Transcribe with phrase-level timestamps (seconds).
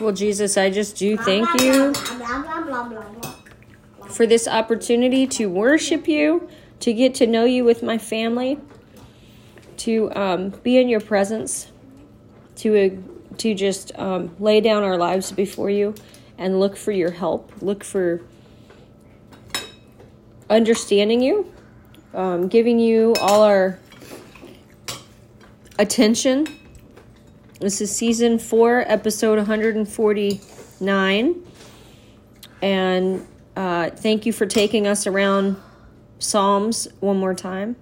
[0.00, 1.94] Well, Jesus, I just do thank you
[4.08, 6.48] for this opportunity to worship you,
[6.80, 8.58] to get to know you with my family,
[9.78, 11.70] to um, be in your presence,
[12.56, 15.94] to uh, to just um, lay down our lives before you
[16.38, 18.20] and look for your help, look for
[20.50, 21.52] understanding you,
[22.14, 23.78] um, giving you all our
[25.78, 26.46] attention.
[27.62, 31.46] This is season four, episode 149.
[32.60, 35.54] And uh, thank you for taking us around
[36.18, 37.76] Psalms one more time.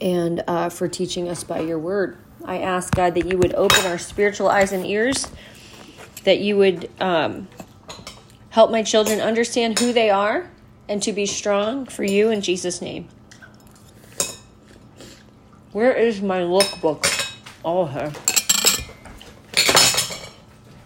[0.00, 2.16] And uh, for teaching us by your word.
[2.44, 5.28] I ask, God, that you would open our spiritual eyes and ears,
[6.24, 7.46] that you would um,
[8.50, 10.50] help my children understand who they are
[10.88, 13.08] and to be strong for you in Jesus' name.
[15.74, 17.04] Where is my lookbook?
[17.64, 18.12] Oh, her.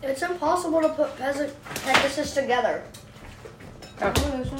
[0.02, 1.52] It's impossible to put Pez-
[1.84, 2.82] Pegasus together.
[4.00, 4.56] Oh,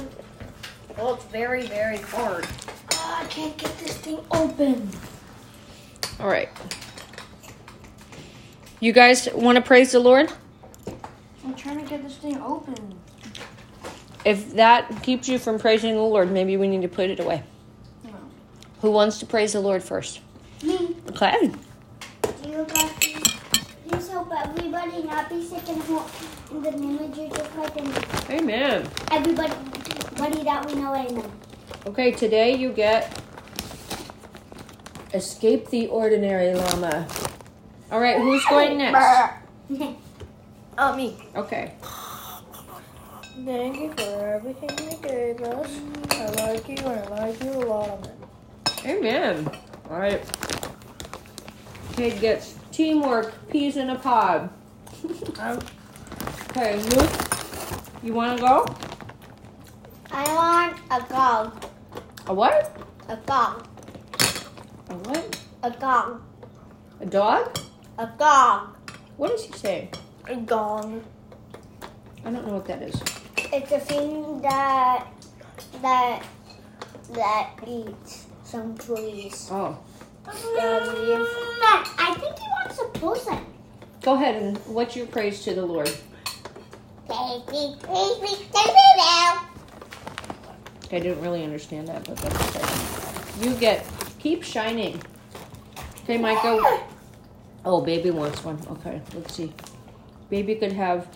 [0.95, 2.45] well, it's very, very hard.
[2.91, 4.87] Oh, I can't get this thing open.
[6.19, 6.49] All right.
[8.79, 10.31] You guys want to praise the Lord?
[11.43, 12.99] I'm trying to get this thing open.
[14.25, 17.41] If that keeps you from praising the Lord, maybe we need to put it away.
[18.81, 18.89] No.
[18.89, 20.21] Who wants to praise the Lord first?
[20.63, 20.95] Me.
[21.09, 21.51] Okay.
[22.43, 22.91] Do you guys
[23.87, 26.05] please help everybody not be sick and ho-
[26.51, 28.87] in the name of Jesus Christ and Amen.
[29.11, 31.31] everybody, everybody that we know, amen.
[31.87, 33.21] Okay, today you get
[35.13, 37.07] Escape the Ordinary Llama.
[37.91, 39.33] All right, who's going next?
[40.81, 41.17] Oh, me.
[41.35, 41.73] Okay.
[43.43, 45.69] Thank you for everything you gave us.
[46.11, 48.09] I like you and I like you a lot.
[48.85, 49.49] Amen.
[49.89, 50.21] All right.
[51.95, 54.49] Kid gets teamwork, peas in a pod.
[56.49, 57.11] Okay, Luke,
[58.01, 58.65] you want to go?
[60.11, 61.61] I want a gong.
[62.25, 62.75] A what?
[63.07, 63.67] A gong.
[64.89, 65.39] A what?
[65.61, 66.23] A gong.
[66.99, 67.59] A dog?
[67.99, 68.75] A gong.
[69.15, 69.89] What does he say?
[70.29, 71.03] a gong.
[72.23, 73.01] I don't know what that is.
[73.51, 75.07] It's a thing that
[75.81, 76.23] that
[77.13, 79.47] that eats some trees.
[79.51, 79.77] Oh.
[80.25, 80.33] I
[82.19, 83.45] think he wants a person.
[84.01, 85.87] Go ahead and what's your praise to the Lord?
[87.07, 89.45] Take me, take me, take me now.
[90.91, 93.45] I didn't really understand that, but that's okay.
[93.45, 93.85] You get
[94.17, 95.01] keep shining.
[96.03, 96.81] Okay, Micah.
[97.65, 98.59] Oh, baby wants one.
[98.71, 99.53] Okay, let's see.
[100.29, 101.07] Baby could have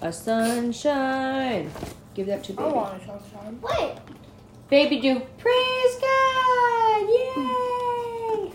[0.00, 1.70] a sunshine.
[2.14, 2.62] Give that to baby.
[2.62, 2.76] I baby.
[2.76, 3.60] want a sunshine.
[3.60, 3.98] Wait,
[4.70, 7.00] Baby do praise God!
[7.08, 8.52] Yay!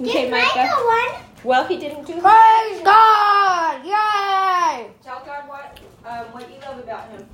[0.00, 0.56] okay, did Micah.
[0.56, 1.22] Micah one?
[1.44, 2.14] Well, he didn't do.
[2.14, 3.84] Praise God!
[3.84, 4.90] Yay!
[5.02, 7.26] Tell God what um, what you love about him.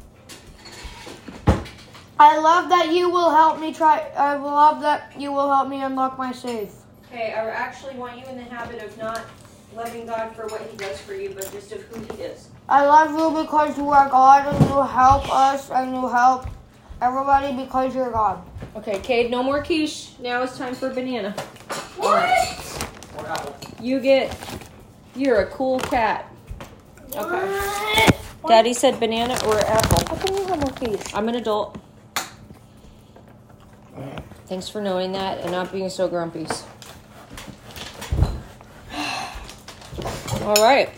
[2.18, 4.10] I love that you will help me try.
[4.16, 6.74] I love that you will help me unlock my safe.
[7.06, 9.24] Okay, I actually want you in the habit of not
[9.76, 12.48] loving God for what He does for you, but just of who He is.
[12.68, 16.46] I love you because you are God and you help us and you help
[17.00, 18.42] everybody because you're God.
[18.76, 20.10] Okay, Cade, no more quiche.
[20.20, 21.34] Now it's time for banana.
[22.00, 22.56] All right.
[23.80, 24.36] You get.
[25.14, 26.32] You're a cool cat.
[27.14, 28.08] Okay.
[28.46, 30.06] Daddy said banana or apple.
[30.06, 31.02] How can you have more keys?
[31.14, 31.78] I'm an adult.
[34.46, 36.46] Thanks for knowing that and not being so grumpy.
[40.42, 40.90] All right.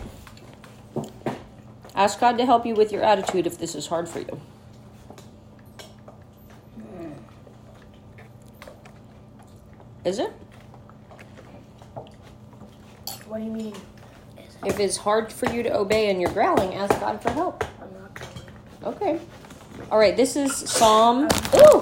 [1.95, 4.39] Ask God to help you with your attitude if this is hard for you.
[10.03, 10.31] Is it?
[13.27, 13.75] What do you mean?
[14.65, 17.63] If it's hard for you to obey and you're growling, ask God for help.
[17.81, 18.95] I'm not going.
[18.95, 19.19] Okay.
[19.91, 21.27] All right, this is Psalm.
[21.55, 21.81] Ooh,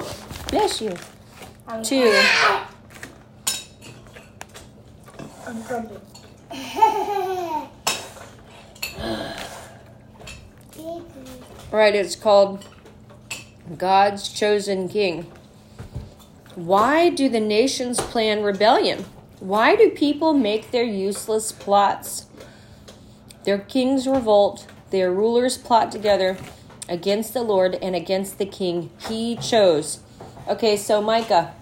[0.50, 0.96] bless you.
[1.68, 2.12] I'm, Two.
[5.46, 5.96] I'm grumpy.
[11.72, 12.66] All right, it's called
[13.78, 15.32] God's Chosen King.
[16.60, 19.06] Why do the nations plan rebellion?
[19.40, 22.26] Why do people make their useless plots?
[23.46, 26.38] Their kings revolt, their rulers plot together
[26.90, 30.00] against the Lord and against the king he chose.
[30.50, 31.54] Okay, so Micah,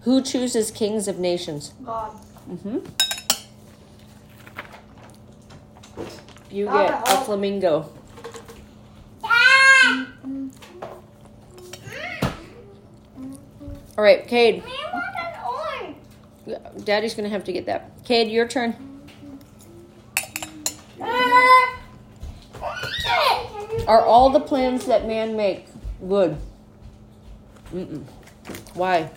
[0.00, 1.72] who chooses kings of nations?
[1.84, 2.10] God.
[2.50, 2.78] Mm-hmm.
[6.50, 7.92] You get a flamingo.
[13.98, 14.62] All right, Cade.
[16.84, 17.90] Daddy's gonna have to get that.
[18.04, 18.76] Cade, your turn.
[23.88, 25.66] Are all the plans that man make
[26.08, 26.38] good?
[27.74, 28.04] Mm-mm.
[28.74, 29.10] Why?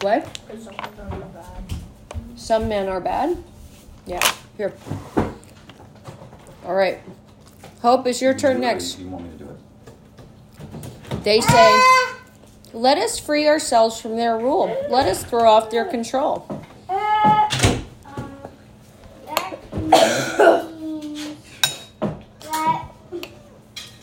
[0.00, 0.38] What?
[2.36, 3.36] Some men are bad.
[4.06, 4.32] Yeah.
[4.56, 4.72] Here.
[6.64, 7.00] All right.
[7.80, 8.94] Hope it's your turn next.
[8.94, 9.58] Do you want me to do it?
[11.22, 11.80] They say,
[12.72, 14.76] Let us free ourselves from their rule.
[14.88, 16.48] Let us throw off their control.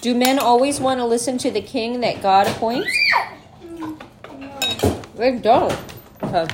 [0.01, 2.89] Do men always want to listen to the king that God appoints?
[5.15, 5.77] They don't.
[6.23, 6.47] Okay.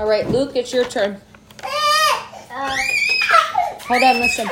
[0.00, 1.20] All right, Luke, it's your turn.
[3.88, 4.48] Hold on, listen.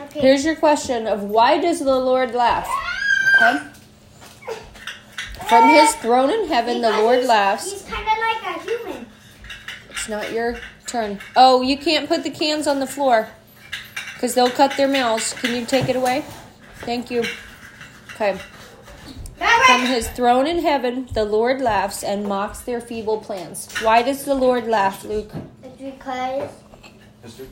[0.00, 0.20] okay.
[0.20, 2.68] Here's your question of why does the Lord laugh?
[3.36, 3.58] Okay?
[5.48, 7.72] From his throne in heaven, the Lord he's- laughs.
[7.72, 9.06] He's kind of like a human.
[9.90, 11.18] It's not your turn.
[11.36, 13.28] Oh, you can't put the cans on the floor
[14.14, 15.32] because they'll cut their mouths.
[15.34, 16.24] Can you take it away?
[16.80, 17.24] Thank you.
[18.14, 18.38] Okay.
[19.66, 23.68] From his throne in heaven, the Lord laughs and mocks their feeble plans.
[23.82, 25.32] Why does the Lord laugh, Luke?
[25.62, 26.50] It's because
[27.22, 27.44] Mister?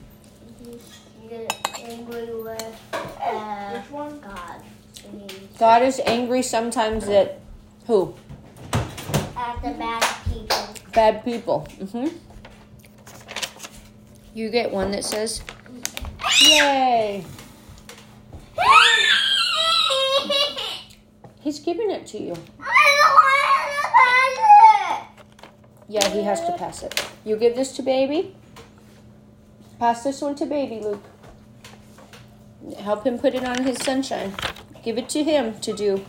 [1.32, 4.20] He's get angry with uh, Which one?
[4.20, 4.62] God.
[5.58, 7.40] God is angry sometimes at
[7.86, 8.14] who?
[9.36, 10.68] at the bad people.
[10.92, 11.60] Bad people.
[11.92, 12.08] hmm
[14.34, 15.42] You get one that says,
[16.40, 17.24] Yay!
[21.40, 22.36] He's giving it to you.
[25.88, 27.04] Yeah, he has to pass it.
[27.24, 28.34] You give this to baby.
[29.78, 31.02] Pass this one to baby, Luke.
[32.78, 34.34] Help him put it on his sunshine.
[34.82, 36.04] Give it to him to do.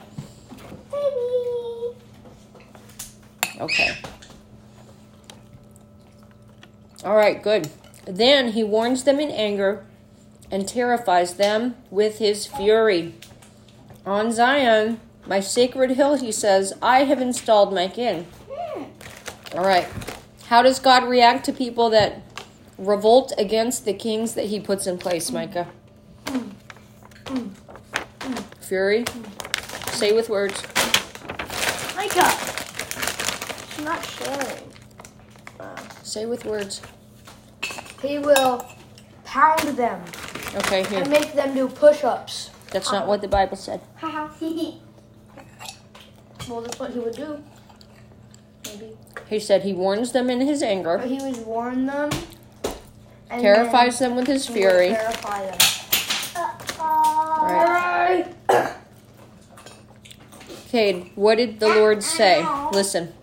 [3.59, 3.97] Okay.
[7.05, 7.69] All right, good.
[8.05, 9.85] Then he warns them in anger
[10.49, 13.13] and terrifies them with his fury.
[14.05, 18.27] On Zion, my sacred hill, he says, I have installed my king.
[19.55, 19.87] All right.
[20.47, 22.21] How does God react to people that
[22.77, 25.67] revolt against the kings that he puts in place, Micah?
[28.61, 29.05] Fury?
[29.91, 30.61] Say with words.
[31.95, 32.31] Micah!
[33.75, 34.63] She's not sharing.
[36.03, 36.81] Say with words.
[38.01, 38.65] He will
[39.23, 40.03] pound them
[40.55, 40.99] Okay, here.
[41.01, 42.51] and make them do push-ups.
[42.71, 43.81] That's not what the Bible said.
[43.95, 44.29] Haha.
[46.49, 47.43] well, that's what he would do.
[48.65, 48.97] Maybe.
[49.29, 52.09] He said he warns them in his anger, he would warn them.
[53.29, 54.89] And terrifies them with his then he would fury.
[54.89, 55.57] Terrify them.
[57.43, 58.33] Right.
[60.69, 62.43] Cade, what did the Lord say?
[62.71, 63.13] Listen.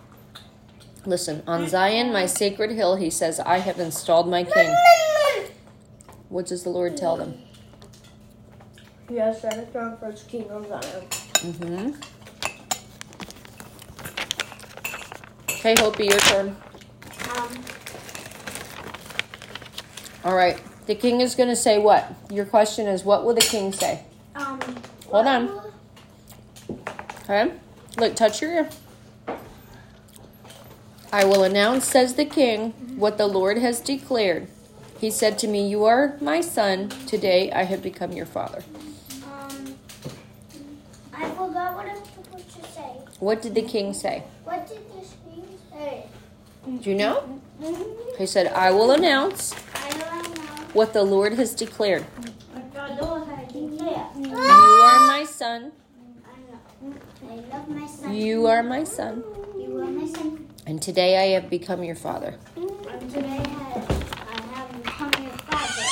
[1.04, 1.42] Listen.
[1.46, 4.74] On Zion, my sacred hill, he says, I have installed my king.
[6.28, 7.38] What does the Lord tell them?
[9.08, 11.06] He has set a throne for his king on Zion.
[11.10, 12.00] Mm-hmm.
[15.50, 16.56] Okay, Hopi, your turn.
[17.36, 17.64] Um,
[20.24, 20.60] All right.
[20.86, 22.12] The king is going to say what?
[22.30, 24.04] Your question is, what will the king say?
[24.34, 24.60] Um,
[25.10, 25.60] Hold on.
[27.24, 27.52] Okay?
[27.98, 28.70] Look, touch your ear.
[31.12, 34.46] I will announce, says the king, what the Lord has declared.
[35.00, 36.90] He said to me, You are my son.
[37.06, 38.62] Today I have become your father.
[39.24, 39.74] Um,
[41.12, 42.90] I forgot what I'm supposed to say.
[43.18, 44.22] What did the king say?
[44.44, 46.04] What did this mean say?
[46.82, 47.40] Do you know?
[48.18, 50.42] He said, I will announce I don't know.
[50.74, 52.04] what the Lord has declared.
[52.54, 54.06] I don't know how to declare.
[54.40, 55.72] You are my son.
[57.28, 58.14] I love my son.
[58.14, 59.22] You are my son.
[59.58, 60.48] You are my son.
[60.66, 62.36] And today I have become your father.
[62.56, 63.32] And today I
[64.54, 65.82] have, become your father.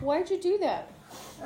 [0.00, 0.90] Why'd you do that?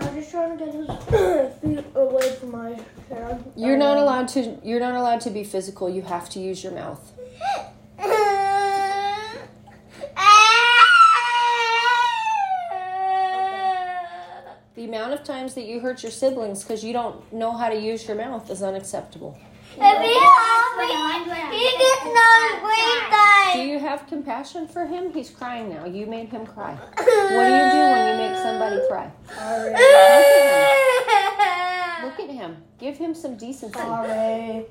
[0.00, 0.86] I'm just trying to get his
[1.60, 3.38] feet away from my hair.
[3.54, 5.90] You're not allowed to you're not allowed to be physical.
[5.90, 7.12] You have to use your mouth.
[14.88, 18.06] amount of times that you hurt your siblings because you don't know how to use
[18.08, 19.38] your mouth is unacceptable.
[19.74, 20.74] He did not
[22.64, 25.12] wait that do you have compassion for him?
[25.12, 25.84] He's crying now.
[25.84, 26.74] You made him cry.
[26.74, 29.10] What do you do when you make somebody cry?
[29.34, 29.72] Sorry.
[32.04, 32.56] Look at him.
[32.78, 33.78] Give him some decency.
[33.78, 34.64] Sorry.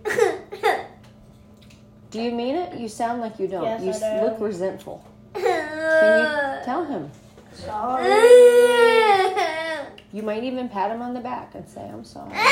[2.11, 2.77] Do you mean it?
[2.79, 3.63] You sound like you don't.
[3.65, 4.25] Yes, you I s- do.
[4.27, 5.03] look resentful.
[5.33, 7.11] Can you tell him?
[7.53, 8.03] Sorry.
[10.13, 12.33] You might even pat him on the back and say, I'm sorry.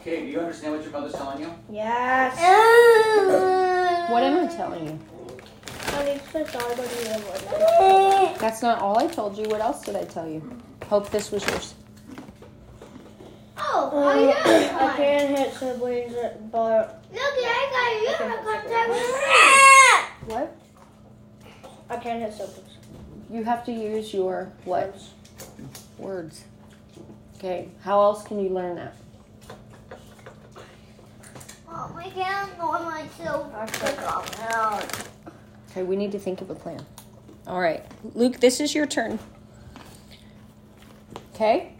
[0.00, 1.52] Okay, do you understand what your mother's telling you?
[1.68, 2.38] Yes.
[4.10, 4.98] What am I telling you?
[5.88, 9.44] I need to start on That's not all I told you.
[9.48, 10.40] What else did I tell you?
[10.86, 11.74] Hope this was yours.
[13.58, 14.16] Oh, one.
[14.16, 14.78] oh yeah.
[14.80, 16.14] I can't hit siblings,
[16.50, 18.88] but Look, I got you have a contact
[20.30, 20.56] What?
[21.90, 22.78] I can't hit siblings.
[23.30, 24.86] You have to use your what?
[24.86, 25.10] Words.
[25.98, 26.44] Words.
[27.38, 27.68] Okay.
[27.82, 28.94] How else can you learn that?
[32.18, 32.58] Can't
[33.52, 35.12] myself.
[35.70, 36.84] Okay, we need to think of a plan.
[37.46, 37.84] All right.
[38.14, 39.20] Luke, this is your turn.
[41.34, 41.74] Okay?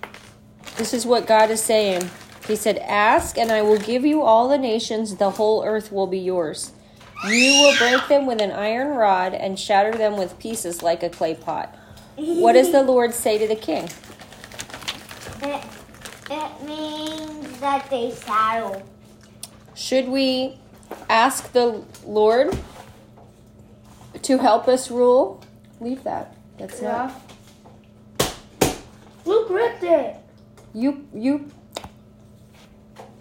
[0.77, 2.09] This is what God is saying.
[2.47, 6.07] He said, Ask, and I will give you all the nations, the whole earth will
[6.07, 6.71] be yours.
[7.27, 11.11] You will break them with an iron rod and shatter them with pieces like a
[11.11, 11.77] clay pot.
[12.15, 13.89] What does the Lord say to the king?
[16.31, 18.83] It, it means that they saddle.
[19.75, 20.59] Should we
[21.09, 22.57] ask the Lord
[24.23, 25.43] to help us rule?
[25.81, 26.37] Leave that.
[26.59, 27.15] That's not.
[29.25, 30.17] Luke ripped it.
[30.75, 31.51] You you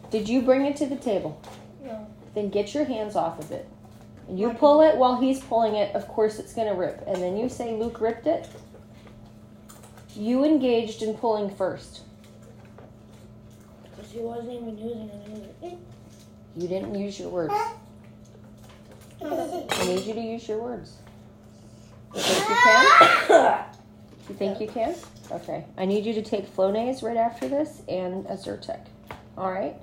[0.09, 1.39] Did you bring it to the table?
[1.83, 2.07] No.
[2.33, 3.67] Then get your hands off of it.
[4.27, 7.03] And you pull it while he's pulling it, of course it's going to rip.
[7.07, 8.47] And then you say Luke ripped it.
[10.15, 12.01] You engaged in pulling first.
[14.09, 15.77] Because wasn't even using it.
[16.55, 17.53] You didn't use your words.
[19.21, 20.97] I need you to use your words.
[22.15, 23.65] You think you can?
[24.29, 24.95] You think you can?
[25.31, 25.65] Okay.
[25.77, 28.79] I need you to take Flonase right after this and a Zyrtec.
[29.37, 29.75] All right?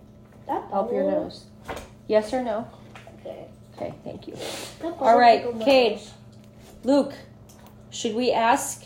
[0.47, 1.45] Help your nose.
[2.09, 2.67] Yes or no?
[3.21, 3.47] Okay.
[3.77, 4.37] Okay, thank you.
[5.01, 5.93] All right, bubble tickled my Cade.
[5.97, 6.13] nose.
[6.85, 7.15] Luke,
[7.91, 8.85] should we ask,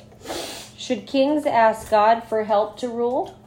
[0.77, 3.38] should kings ask God for help to rule?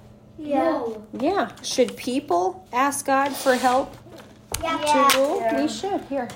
[0.41, 0.83] Yeah.
[1.19, 1.51] Yeah.
[1.61, 3.95] Should people ask God for help
[4.61, 4.77] Yeah.
[5.09, 5.37] to rule?
[5.39, 5.61] Yeah.
[5.61, 6.01] We should.
[6.05, 6.27] Here.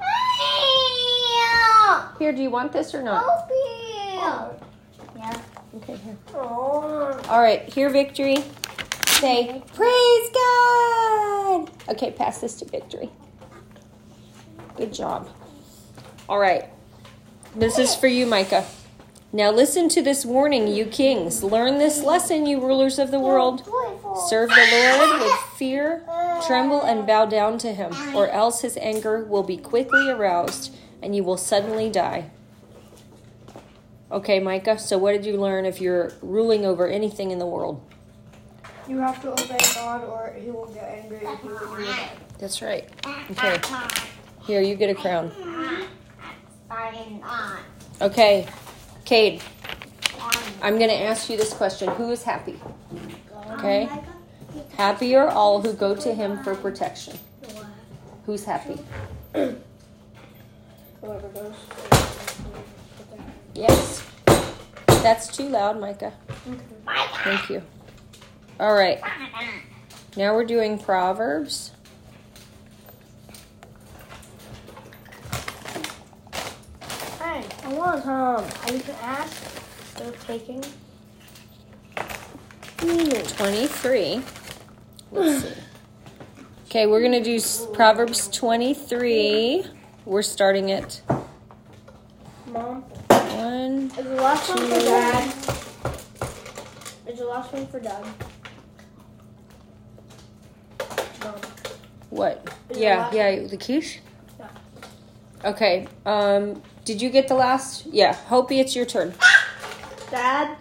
[0.00, 2.08] Yeah.
[2.18, 3.24] Here, do you want this or not?
[3.24, 3.66] Help you.
[4.24, 4.54] Oh.
[5.16, 5.40] Yeah.
[5.76, 6.16] Okay, here.
[6.34, 7.20] Oh.
[7.28, 8.36] All right, here, Victory.
[9.08, 11.70] Say, Praise God.
[11.88, 13.10] Okay, pass this to Victory.
[14.76, 15.28] Good job.
[16.28, 16.66] All right.
[17.54, 18.64] This is for you, Micah.
[19.34, 21.42] Now listen to this warning, you kings.
[21.42, 23.64] Learn this lesson, you rulers of the world.
[24.28, 26.04] Serve the Lord with fear,
[26.46, 31.16] tremble, and bow down to him, or else his anger will be quickly aroused and
[31.16, 32.30] you will suddenly die.
[34.10, 37.80] Okay, Micah, so what did you learn if you're ruling over anything in the world?
[38.86, 42.10] You have to obey God or he will get angry if you do that.
[42.38, 42.86] That's right.
[43.30, 43.58] Okay,
[44.46, 45.32] here, you get a crown.
[48.02, 48.46] Okay,
[49.12, 49.42] Cade,
[50.62, 52.58] I'm going to ask you this question Who is happy?
[53.50, 53.86] Okay?
[54.78, 57.18] Happy are all who go to him for protection.
[58.24, 58.78] Who's happy?
[59.34, 59.58] Whoever
[61.34, 61.54] goes.
[63.54, 64.02] Yes.
[64.86, 66.14] That's too loud, Micah.
[67.22, 67.62] Thank you.
[68.58, 68.98] All right.
[70.16, 71.72] Now we're doing Proverbs.
[77.72, 78.44] I want some.
[78.64, 79.62] I can ask.
[79.94, 80.62] Still taking.
[82.76, 84.22] 23.
[85.10, 85.54] Let's see.
[86.66, 87.40] Okay, we're going to do
[87.72, 89.64] Proverbs 23.
[90.04, 91.00] We're starting at
[92.46, 93.72] Mom, 1.
[93.86, 95.34] is the last one for dad?
[97.06, 98.04] Is the last one for dad?
[101.24, 101.34] Mom.
[102.10, 102.54] What?
[102.68, 104.00] Is Yeah, yeah, the quiche?
[104.38, 104.48] Yeah.
[105.46, 105.88] Okay.
[106.04, 107.86] Um, did you get the last?
[107.86, 109.14] Yeah, Hopi, it's your turn.
[110.10, 110.56] Dad,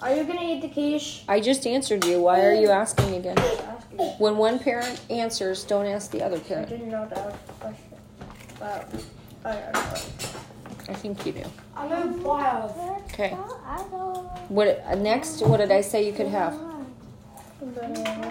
[0.00, 1.24] are you gonna eat the quiche?
[1.28, 2.20] I just answered you.
[2.20, 3.38] Why are you asking again?
[3.38, 3.98] Asking.
[4.18, 6.66] When one parent answers, don't ask the other parent.
[6.66, 6.84] I parent.
[6.84, 7.98] didn't know that was a question.
[8.58, 9.04] But
[9.44, 10.28] I don't know.
[10.88, 11.44] I think you do.
[11.76, 12.72] I'm in wild.
[13.12, 13.30] Okay.
[14.48, 15.42] What uh, next?
[15.42, 16.58] What did I say you could have?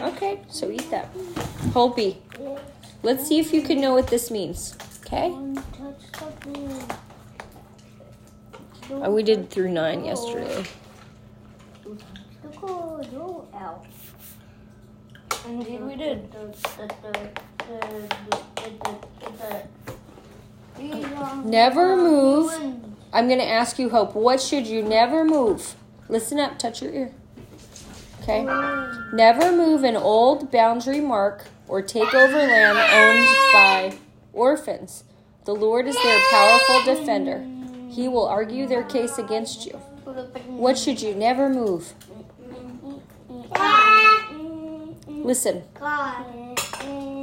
[0.01, 1.09] Okay, so eat that.
[1.73, 2.17] Hopi,
[3.03, 4.75] let's see if you can know what this means.
[5.05, 5.35] Okay.
[8.89, 10.63] Oh, we did through nine yesterday.
[15.45, 16.29] Indeed, we did.
[21.43, 22.51] Never move.
[23.11, 25.75] I'm going to ask you, Hope, what should you never move?
[26.07, 27.11] Listen up, touch your ear.
[28.21, 28.43] Okay?
[29.13, 33.97] Never move an old boundary mark or take over land owned by
[34.33, 35.03] orphans.
[35.45, 37.56] The Lord is their powerful defender.
[37.97, 39.71] He will argue their case against you.
[40.45, 41.95] What should you never move?
[45.07, 45.63] Listen.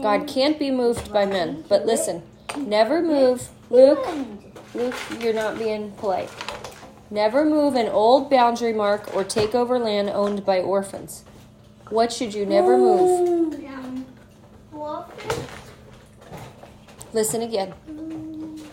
[0.02, 0.26] God.
[0.26, 1.64] Can't be moved by men.
[1.68, 2.24] But listen,
[2.56, 3.50] never move.
[3.70, 4.04] Luke,
[4.74, 6.28] Luke, you're not being polite.
[7.08, 11.22] Never move an old boundary mark or take over land owned by orphans.
[11.88, 13.62] What should you never move?
[17.12, 17.74] Listen again.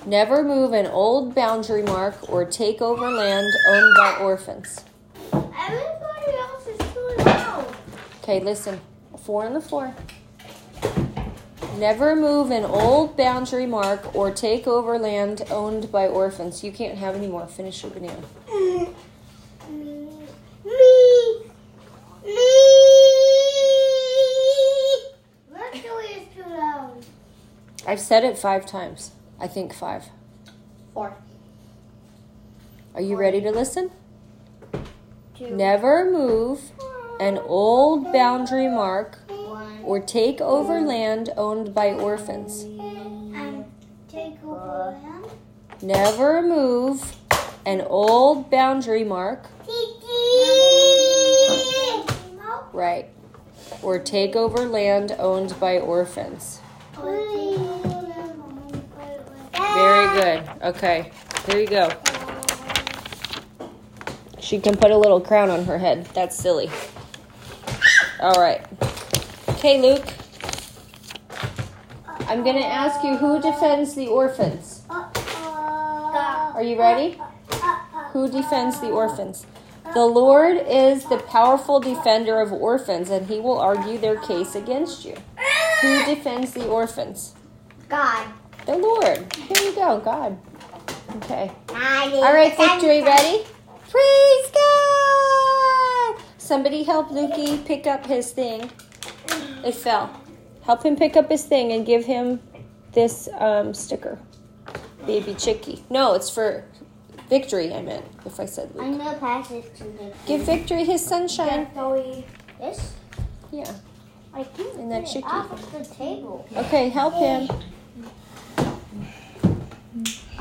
[0.06, 4.84] Never move an old boundary mark or take over land owned by orphans.
[5.32, 7.76] Everybody else is too loud.
[8.24, 8.82] Okay, listen.
[9.24, 9.94] Four on the floor.
[11.78, 16.64] Never move an old boundary mark or take over land owned by orphans.
[16.64, 17.46] You can't have any more.
[17.46, 18.24] Finish your banana.
[18.52, 18.90] Me.
[19.70, 20.10] Me.
[22.26, 22.36] Me.
[25.52, 27.06] Mercury is too loud.
[27.86, 29.12] I've said it five times.
[29.42, 30.08] I think five.
[30.94, 31.16] Four.
[32.94, 33.90] Are you ready to listen?
[35.36, 35.50] Two.
[35.56, 36.72] Never move
[37.20, 39.80] an old boundary mark One.
[39.84, 42.62] or take over land owned by orphans.
[42.64, 43.66] And
[44.08, 45.26] take over land.
[45.82, 47.16] Never move
[47.66, 49.48] an old boundary mark,
[52.74, 53.10] right,
[53.82, 56.60] or take over land owned by orphans.
[59.74, 60.50] Very good.
[60.64, 61.12] Okay,
[61.48, 61.90] here you go.
[64.40, 66.06] She can put a little crown on her head.
[66.14, 66.70] That's silly.
[68.20, 68.66] All right.
[69.50, 70.06] Okay, Luke.
[72.28, 74.84] I'm going to ask you who defends the orphans?
[74.90, 77.20] Are you ready?
[78.12, 79.46] Who defends the orphans?
[79.94, 85.04] The Lord is the powerful defender of orphans, and he will argue their case against
[85.06, 85.16] you.
[85.82, 87.36] Who defends the orphans?
[87.90, 88.28] God.
[88.66, 89.34] The Lord.
[89.36, 90.38] Here you go, God.
[91.18, 91.52] Okay.
[91.70, 93.44] All right, victory, ready?
[93.90, 96.22] Praise God!
[96.38, 98.70] Somebody help Lukey pick up his thing.
[99.66, 100.10] It fell.
[100.64, 102.40] Help him pick up his thing and give him
[102.94, 104.18] this um, sticker.
[105.06, 105.84] Baby Chicky.
[105.90, 106.64] No, it's for
[107.30, 108.84] victory, I meant, if I said Luke.
[108.84, 111.68] I'm gonna pass it to the Give victory his sunshine.
[112.60, 112.94] This?
[113.52, 113.74] Yeah.
[114.34, 115.26] I can't And that get chicky.
[115.26, 116.48] off of the table.
[116.56, 117.50] Okay, help him.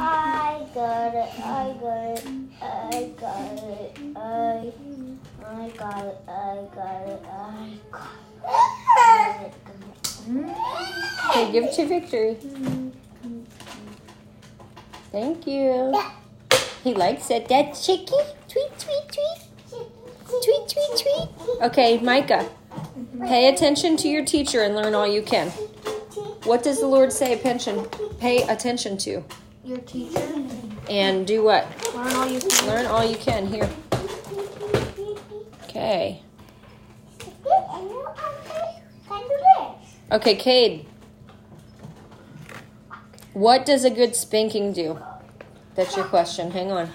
[0.03, 1.29] I got it.
[1.41, 2.25] I got it.
[2.63, 3.99] I got it.
[4.17, 4.73] I.
[5.45, 6.17] I got it.
[6.27, 7.23] I got it.
[7.27, 9.55] I got it.
[11.31, 12.37] Okay, give it to victory.
[15.13, 16.01] Thank you.
[16.83, 17.49] He likes it.
[17.49, 18.15] That chicky.
[18.49, 19.39] Tweet, tweet, tweet.
[20.27, 21.29] Tweet, tweet, tweet.
[21.63, 22.49] Okay, Micah.
[23.21, 25.51] Pay attention to your teacher and learn all you can.
[26.45, 27.85] What does the Lord say pension,
[28.19, 29.23] pay attention to?
[29.71, 30.29] Your teacher.
[30.89, 31.65] And do what?
[31.95, 32.67] Learn all you can.
[32.67, 33.71] Learn all you can here.
[35.63, 36.21] Okay.
[40.11, 40.87] Okay, Cade.
[43.33, 44.99] What does a good spanking do?
[45.77, 46.51] That's your question.
[46.51, 46.91] Hang on.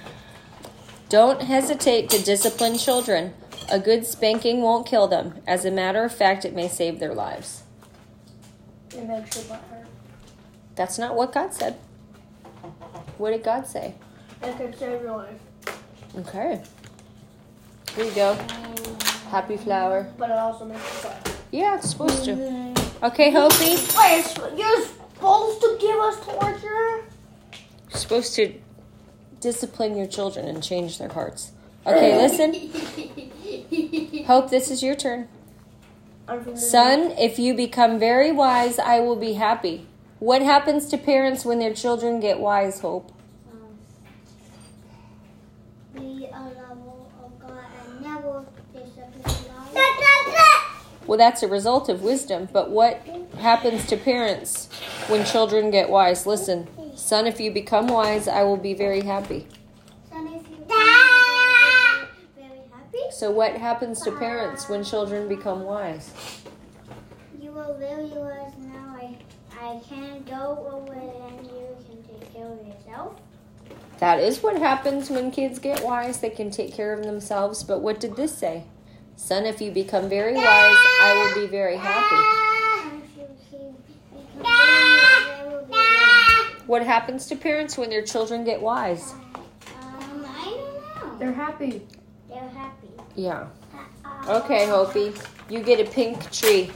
[1.07, 3.33] Don't hesitate to discipline children.
[3.71, 5.35] A good spanking won't kill them.
[5.47, 7.63] As a matter of fact, it may save their lives.
[8.93, 9.87] It makes your butt hurt.
[10.75, 11.77] That's not what God said.
[13.17, 13.95] What did God say?
[14.43, 15.39] It can save your life.
[16.17, 16.61] Okay.
[17.95, 18.37] Here you go.
[19.29, 20.11] Happy flower.
[20.17, 21.31] But it also makes you hurt.
[21.51, 22.31] Yeah, it's supposed to.
[22.31, 23.05] Mm-hmm.
[23.05, 23.75] Okay, Hopi.
[23.97, 27.03] Wait, you're supposed to give us torture?
[27.89, 28.53] You're supposed to
[29.39, 31.51] discipline your children and change their hearts.
[31.85, 32.53] Okay, listen.
[34.25, 35.27] Hope, this is your turn.
[36.27, 39.85] I'm from the Son, if you become very wise, I will be happy.
[40.25, 43.11] What happens to parents when their children get wise, Hope?
[43.53, 43.77] Um,
[45.93, 48.43] be a level of God and never.
[51.05, 53.05] Well, that's a result of wisdom, but what
[53.37, 54.67] happens to parents
[55.09, 56.25] when children get wise?
[56.25, 59.45] Listen, son, if you become wise, I will be very happy.
[60.09, 60.57] Son, if you
[62.35, 66.11] very happy, So, what happens to parents when children become wise?
[67.39, 68.84] you will wise now
[69.65, 73.19] I, I can go away and you can take care of yourself.
[73.99, 76.19] That is what happens when kids get wise.
[76.19, 77.63] They can take care of themselves.
[77.63, 78.63] But what did this say?
[79.15, 82.89] Son, if you become very wise, I will be very happy.
[82.89, 87.89] And if you keep become very, they will be very What happens to parents when
[87.89, 89.13] their children get wise?
[89.13, 91.17] Um, I don't know.
[91.17, 91.81] They're happy.
[92.27, 92.89] They're happy.
[93.15, 93.47] Yeah.
[94.03, 95.13] Uh, Okay, Hopi.
[95.49, 96.71] You get a pink tree.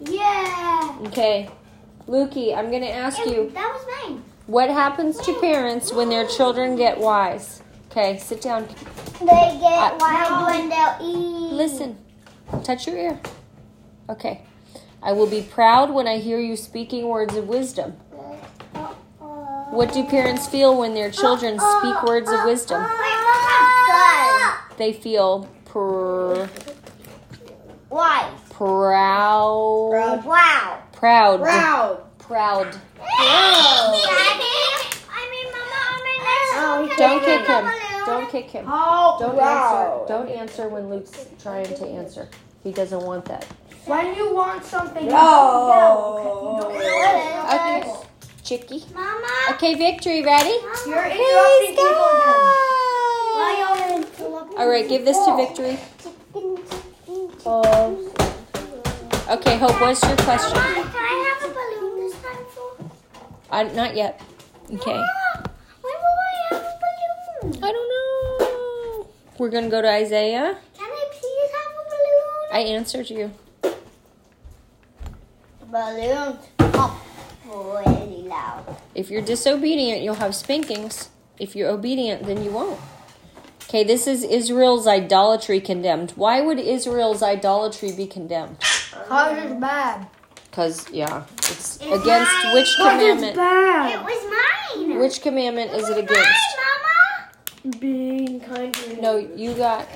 [0.00, 0.98] Yeah.
[1.06, 1.50] Okay.
[2.08, 4.22] Lukey, I'm going to ask you That was mine.
[4.46, 7.62] what happens to parents when their children get wise?
[7.90, 8.66] Okay, sit down.
[9.20, 11.52] They get uh, I- wild when they'll eat.
[11.54, 11.96] Listen.
[12.62, 13.20] Touch your ear.
[14.10, 14.42] Okay.
[15.02, 17.92] I will be proud when I hear you speaking words of wisdom.
[19.70, 22.82] What do parents feel when their children speak words of wisdom?
[24.76, 26.46] They feel pr-
[27.88, 28.30] Why?
[28.50, 29.88] proud.
[29.90, 30.24] Proud.
[30.24, 30.82] Wow.
[31.04, 31.42] Proud.
[31.42, 32.18] Proud.
[32.18, 32.64] Proud.
[32.72, 32.80] Daddy.
[35.06, 36.16] I mean, Mama, I'm in
[36.56, 37.64] Oh, Don't can't kick him.
[38.06, 38.64] Don't kick him.
[38.64, 40.00] How Don't oh, proud.
[40.00, 40.14] answer.
[40.14, 42.30] Don't answer when Luke's trying to answer.
[42.62, 43.44] He doesn't want that.
[43.84, 45.06] When you want something.
[45.06, 46.72] No.
[47.52, 47.84] Okay.
[48.42, 48.84] Chicky.
[48.94, 49.28] Mama.
[49.50, 50.22] Okay, victory.
[50.22, 50.56] Ready?
[50.86, 51.92] You're interrupting people.
[54.56, 55.78] All right, give this to victory.
[57.44, 58.32] Oh.
[59.26, 59.80] Okay, Hope.
[59.80, 60.52] What's your question?
[60.52, 62.76] Can I have a balloon this time for?
[63.50, 64.20] Uh, not yet.
[64.70, 64.92] Okay.
[64.92, 66.74] Mama, when will I have a
[67.40, 67.64] balloon?
[67.64, 69.08] I don't know.
[69.38, 70.58] We're gonna go to Isaiah.
[70.76, 72.52] Can I please have a balloon?
[72.52, 73.32] I answered you.
[75.72, 76.98] Balloons pop
[77.46, 78.76] really loud.
[78.94, 81.08] If you're disobedient, you'll have spankings.
[81.38, 82.78] If you're obedient, then you won't.
[83.68, 86.12] Okay, this is Israel's idolatry condemned.
[86.12, 88.60] Why would Israel's idolatry be condemned?
[89.08, 90.06] Cause it's bad.
[90.50, 92.54] Because, yeah, it's It's against mine.
[92.54, 93.36] which commandment?
[93.36, 95.00] It was mine.
[95.00, 96.14] Which commandment is it against?
[96.14, 96.78] Mine,
[97.64, 97.78] Mama.
[97.80, 99.88] Being kind to No, you got,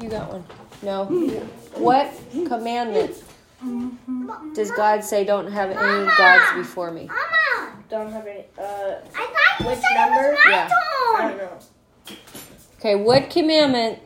[0.00, 0.44] you got one.
[0.82, 1.04] No.
[1.74, 2.10] What
[2.46, 3.22] commandment
[4.54, 7.06] does God say don't have any gods before me?
[7.08, 7.72] Mama.
[7.90, 8.44] Don't have any.
[8.58, 10.28] Uh, I thought you Which said number?
[10.28, 10.68] it was my Yeah.
[10.70, 11.58] I don't know.
[12.78, 13.98] Okay, what commandment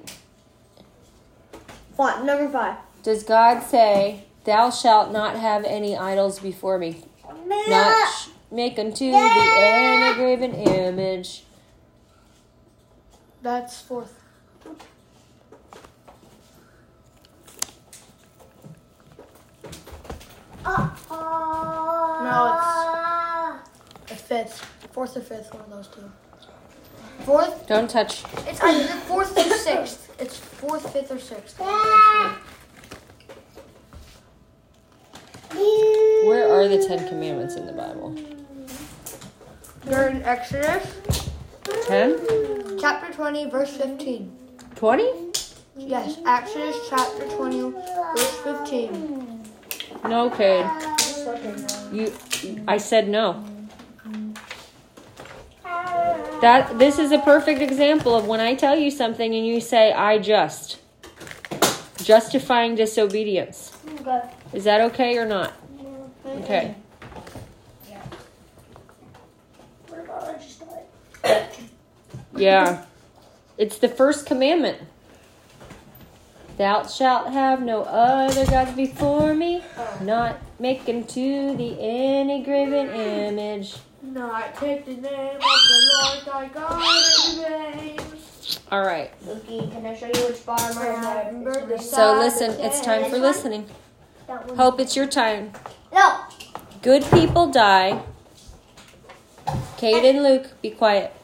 [1.97, 2.25] Fine.
[2.25, 2.77] Number five.
[3.03, 7.05] does God say, Thou shalt not have any idols before me?
[7.47, 11.45] Not sh- make unto thee any graven image.
[13.43, 14.19] That's fourth.
[22.25, 24.09] No, it's.
[24.11, 24.61] The fifth.
[24.93, 26.11] Fourth or fifth, one of those two.
[27.25, 27.67] Fourth?
[27.67, 28.25] Don't touch.
[28.49, 30.13] It's either fourth or sixth.
[30.19, 31.59] It's fourth, fifth, or sixth.
[36.27, 38.17] Where are the Ten Commandments in the Bible?
[39.85, 40.97] They're in Exodus,
[41.87, 42.79] Ten?
[42.81, 44.33] chapter 20, verse 15.
[44.75, 45.11] Twenty?
[45.77, 49.43] Yes, Exodus chapter 20, verse 15.
[50.09, 50.67] No, Cade.
[51.93, 52.13] You,
[52.67, 53.45] I said no.
[56.43, 59.93] That this is a perfect example of when I tell you something and you say
[59.93, 60.81] I just.
[62.03, 63.79] Justifying disobedience.
[64.53, 65.53] Is that okay or not?
[66.27, 66.75] Okay.
[72.35, 72.87] Yeah.
[73.57, 74.81] It's the first commandment.
[76.59, 79.63] Thou shalt have no other gods before me,
[80.01, 83.77] not make to thee any graven image.
[84.13, 86.83] Not take the name of the Lord thy God
[87.29, 88.01] in vain.
[88.71, 89.11] All right.
[89.25, 93.17] Luki, can I show you which farm I Remember the So listen, it's time for
[93.17, 93.67] listening.
[94.29, 95.53] Hope it's your time.
[95.95, 96.21] No.
[96.83, 98.03] Good people die.
[99.79, 101.15] Kate and Luke, be quiet.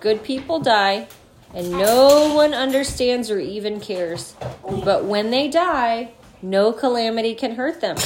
[0.00, 1.08] Good people die,
[1.54, 4.34] and no one understands or even cares.
[4.84, 6.10] But when they die,
[6.42, 7.96] no calamity can hurt them.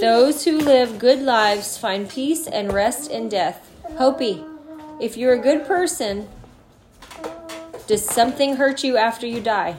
[0.00, 3.70] Those who live good lives find peace and rest in death.
[3.96, 4.44] Hopi,
[5.00, 6.28] if you're a good person,
[7.86, 9.76] does something hurt you after you die?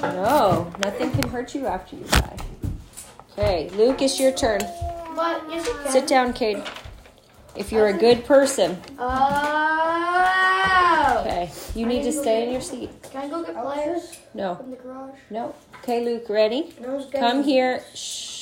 [0.00, 2.36] No, nothing can hurt you after you die.
[3.32, 4.60] Okay, Luke, it's your turn.
[5.14, 5.68] But yes.
[5.92, 6.62] Sit down, Cade.
[7.54, 9.12] If you're a good person, Oh.
[11.20, 12.90] okay, you need to stay in your seat.
[13.12, 15.14] Can I go get pliers No, from the garage?
[15.30, 15.54] no.
[15.82, 16.74] Okay, Luke, ready?
[17.12, 17.82] Come here.
[17.94, 18.40] Shh.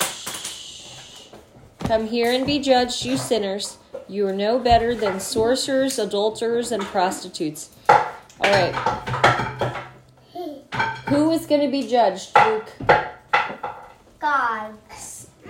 [1.91, 3.77] Come here and be judged, you sinners.
[4.07, 7.71] You are no better than sorcerers, adulterers, and prostitutes.
[7.89, 7.99] All
[8.41, 8.73] right.
[11.09, 12.73] Who is going to be judged, Luke?
[14.21, 14.79] God.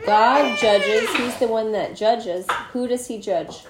[0.07, 1.15] God judges.
[1.15, 2.47] He's the one that judges.
[2.73, 3.67] Who does he judge?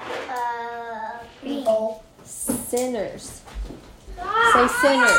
[0.00, 2.02] Uh, People.
[2.24, 3.42] Sinners.
[4.54, 5.18] Say sinners.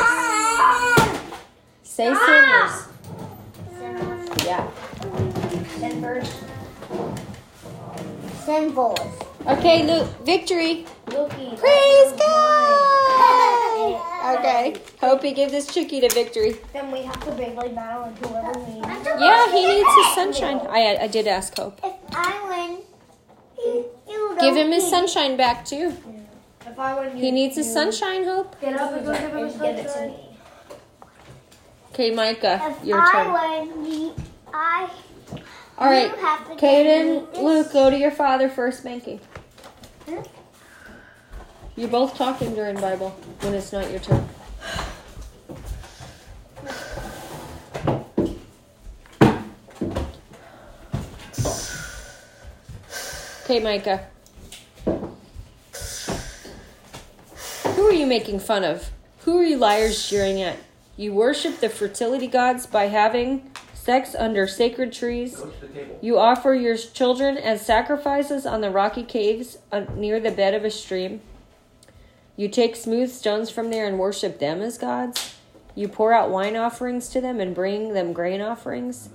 [1.84, 2.88] Say sinners.
[3.78, 4.28] Sinners.
[4.44, 4.68] Yeah.
[8.44, 8.98] Symbols.
[9.46, 10.08] Okay, Luke.
[10.24, 10.86] Victory.
[11.06, 11.58] Luki.
[11.58, 14.06] Praise God.
[14.20, 14.76] Okay.
[15.00, 16.56] Hope you give this chickie to victory.
[16.72, 19.06] Then we have to bravely battle and whoever wins.
[19.18, 20.60] Yeah, he needs his sunshine.
[20.68, 21.80] I I did ask Hope.
[21.82, 22.78] If I win,
[23.58, 25.96] you, you Give don't him his sunshine back too.
[26.66, 28.60] If I win, you He needs his sunshine, Hope.
[28.60, 30.08] Get up and go give him his it to sunshine.
[30.10, 30.36] me.
[31.92, 33.32] Okay, Micah, If your I turn.
[33.32, 34.14] win, you,
[34.52, 34.88] I.
[35.80, 36.12] All right,
[36.58, 39.18] Caden, Luke, go to your father for a spanking.
[41.74, 44.28] You're both talking during Bible when it's not your turn.
[53.44, 54.06] Okay, Micah.
[57.64, 58.90] Who are you making fun of?
[59.20, 60.58] Who are you liars jeering at?
[60.98, 63.49] You worship the fertility gods by having
[63.80, 65.36] sex under sacred trees.
[65.36, 65.98] Go to the table.
[66.02, 70.64] You offer your children as sacrifices on the rocky caves uh, near the bed of
[70.64, 71.22] a stream.
[72.36, 75.36] You take smooth stones from there and worship them as gods.
[75.74, 79.08] You pour out wine offerings to them and bring them grain offerings.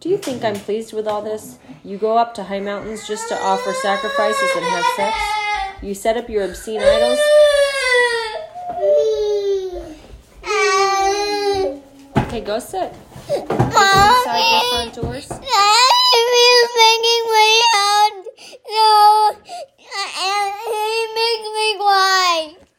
[0.00, 1.58] Do you think I'm pleased with all this?
[1.84, 5.16] You go up to high mountains just to offer sacrifices and have sex.
[5.82, 7.18] You set up your obscene idols.
[12.30, 12.94] Okay, go sit.
[13.32, 15.30] Inside your front doors.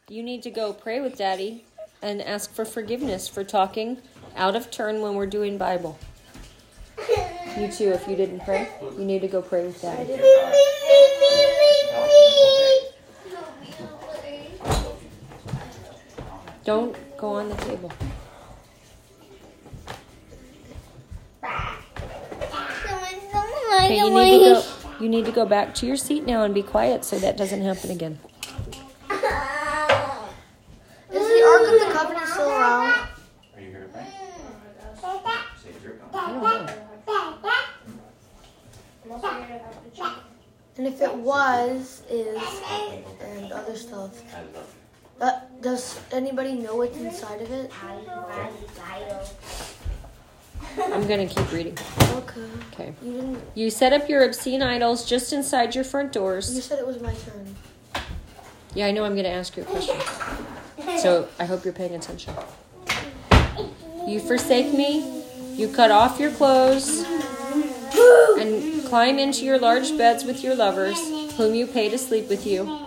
[0.08, 1.64] You need to go pray with Daddy
[2.02, 4.02] and ask for forgiveness for talking
[4.36, 5.98] out of turn when we're doing Bible.
[7.56, 10.20] You too, if you didn't pray, you need to go pray with Daddy.
[16.64, 17.90] Don't go on the table.
[23.84, 24.62] Okay, you need to go.
[25.00, 27.60] You need to go back to your seat now and be quiet so that doesn't
[27.62, 28.18] happen again.
[29.10, 29.20] Is
[31.10, 32.90] the Ark of the Covenant still around?
[32.90, 34.06] Are you here to pray?
[35.62, 36.42] Save your I account.
[36.42, 37.52] don't know.
[40.78, 42.40] And if it was, is,
[43.20, 44.22] and other stuff.
[45.18, 47.70] But does anybody know what's inside of it?
[50.78, 51.76] I'm gonna keep reading.
[52.12, 52.40] Okay.
[52.72, 52.94] Okay.
[53.02, 53.42] You didn't.
[53.54, 56.54] You set up your obscene idols just inside your front doors.
[56.54, 57.54] You said it was my turn.
[58.74, 59.96] Yeah, I know I'm gonna ask you a question.
[60.98, 62.34] So I hope you're paying attention.
[64.06, 65.22] You forsake me.
[65.54, 67.04] You cut off your clothes
[68.38, 70.98] and climb into your large beds with your lovers,
[71.36, 72.80] whom you pay to sleep with you.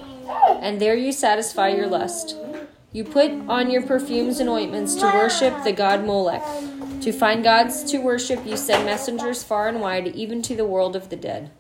[0.62, 2.36] And there you satisfy your lust.
[2.92, 6.42] You put on your perfumes and ointments to worship the god Molech.
[7.02, 10.96] To find gods to worship, you send messengers far and wide, even to the world
[10.96, 11.52] of the dead.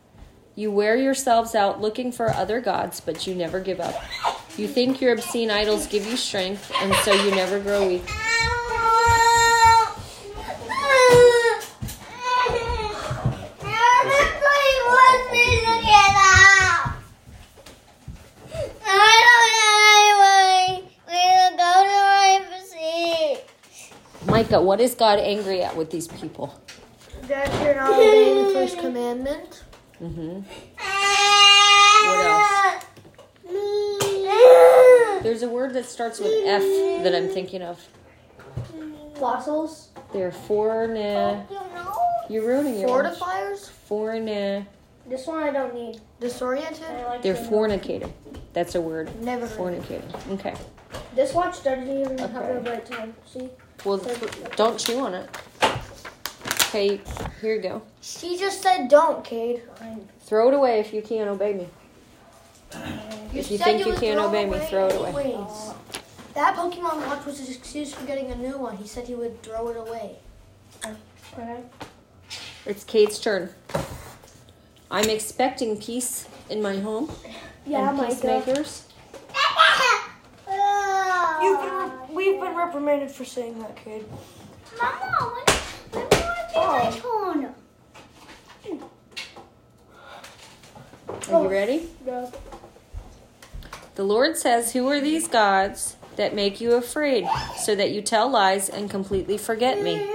[0.55, 3.95] You wear yourselves out looking for other gods, but you never give up.
[4.57, 8.09] You think your obscene idols give you strength, and so you never grow weak.
[24.55, 26.57] Micah, what is God angry at with these people?
[27.23, 29.63] That you're not obeying the first commandment.
[30.01, 30.41] Mm-hmm.
[32.07, 32.83] What else?
[35.23, 36.61] There's a word that starts with F
[37.03, 37.85] that I'm thinking of.
[39.15, 39.89] Fossils.
[40.13, 41.45] They're forna.
[42.29, 43.19] You're ruining your lunch.
[43.19, 43.69] Fortifiers.
[43.89, 44.65] Forna.
[45.07, 45.99] This one I don't need.
[46.21, 46.81] Disoriented.
[47.07, 48.11] Like They're the- fornicated.
[48.53, 49.13] That's a word.
[49.21, 49.73] Never heard.
[49.73, 50.01] of it.
[50.01, 50.31] Fornicated.
[50.39, 50.55] Okay.
[51.13, 52.51] This watch doesn't even have Okay.
[52.69, 53.13] a right time.
[53.25, 53.49] See?
[53.85, 54.01] Well,
[54.55, 55.29] don't chew on it.
[56.69, 56.99] Okay,
[57.39, 57.81] here you go.
[58.01, 59.61] She just said don't, Cade.
[60.21, 61.67] Throw it away if you can't obey me.
[63.31, 65.23] You If you think you can't obey me, throw it away.
[65.33, 65.71] anyways.
[66.33, 68.75] That Pokemon watch was his excuse for getting a new one.
[68.75, 70.17] He said he would throw it away.
[71.33, 71.59] Okay.
[72.65, 73.51] It's Kate's turn.
[74.91, 77.11] I'm expecting peace in my home
[77.65, 78.15] Yeah, and Micah.
[78.15, 78.83] peacemakers.
[80.47, 81.39] Oh.
[81.41, 84.05] You've been, we've been reprimanded for saying that, kid.
[84.81, 85.33] Mama,
[85.91, 86.83] when, when will it be oh.
[86.83, 87.53] my turn?
[91.33, 91.89] Are you ready?
[92.05, 92.31] No.
[93.95, 98.29] The Lord says, Who are these gods that make you afraid, so that you tell
[98.29, 100.07] lies and completely forget me?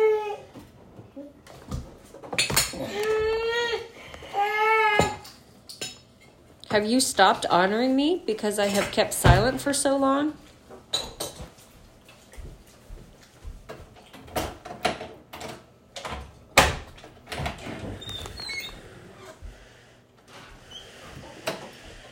[6.70, 10.34] Have you stopped honoring me because I have kept silent for so long?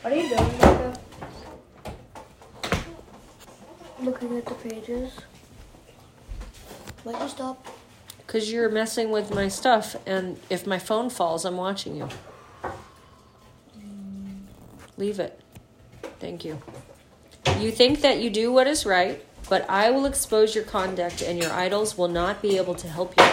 [0.01, 0.99] What are you doing, Micah?
[4.01, 4.37] Looking
[7.05, 7.65] Let me stop.
[8.17, 12.09] Because you're messing with my stuff, and if my phone falls, I'm watching you.
[14.97, 15.39] Leave it.
[16.19, 16.61] Thank you.
[17.59, 21.39] You think that you do what is right, but I will expose your conduct, and
[21.41, 23.25] your idols will not be able to help you.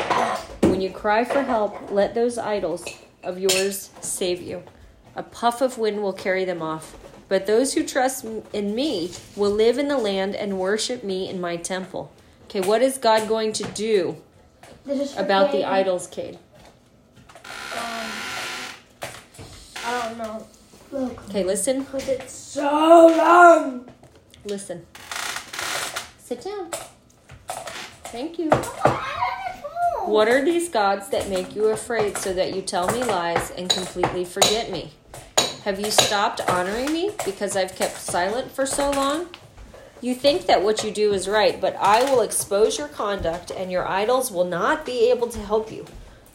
[0.69, 2.85] When you cry for help, let those idols
[3.23, 4.63] of yours save you.
[5.15, 6.97] A puff of wind will carry them off.
[7.29, 11.41] But those who trust in me will live in the land and worship me in
[11.41, 12.13] my temple.
[12.45, 14.17] Okay, what is God going to do
[15.17, 16.39] about the idols, Cade?
[17.45, 18.07] Um,
[19.85, 20.47] I don't know.
[20.93, 21.29] Look.
[21.29, 21.85] Okay, listen.
[21.87, 23.89] Cause it's so long.
[24.45, 24.87] Listen.
[26.19, 26.71] Sit down.
[28.05, 28.51] Thank you.
[30.07, 33.69] What are these gods that make you afraid so that you tell me lies and
[33.69, 34.93] completely forget me?
[35.67, 39.27] Have you stopped honoring me because I've kept silent for so long?
[40.01, 43.73] You think that what you do is right, but I will expose your conduct and
[43.73, 45.85] your idols will not be able to help you.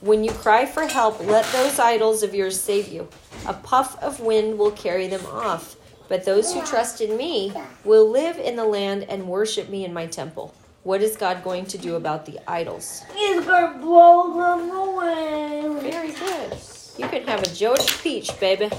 [0.02, 3.08] When you cry for help, let those idols of yours save you.
[3.48, 5.78] A puff of wind will carry them off,
[6.10, 7.54] but those who trust in me
[7.86, 10.54] will live in the land and worship me in my temple.
[10.84, 13.04] What is God going to do about the idols?
[13.16, 15.90] He's gonna blow them away.
[15.90, 16.58] Very good.
[16.98, 18.70] You can have a Georgia peach, baby.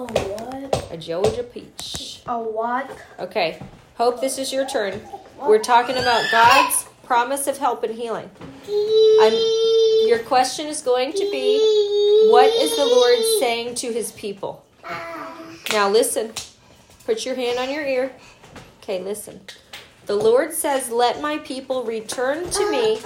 [0.00, 0.86] Oh what?
[0.90, 2.22] A Georgia peach.
[2.26, 2.90] A what?
[3.18, 3.60] Okay.
[3.96, 4.98] Hope this is your turn.
[5.38, 8.30] We're talking about God's promise of help and healing.
[8.66, 9.34] I'm,
[10.08, 11.58] your question is going to be
[12.30, 14.64] What is the Lord saying to his people?
[15.70, 16.32] Now listen.
[17.04, 18.12] Put your hand on your ear.
[18.82, 19.42] Okay, listen.
[20.06, 23.00] The Lord says, Let my people return to me,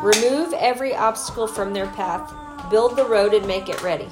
[0.00, 4.08] remove every obstacle from their path, build the road, and make it ready.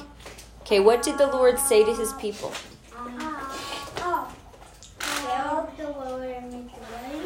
[0.62, 2.52] Okay, what did the Lord say to his people?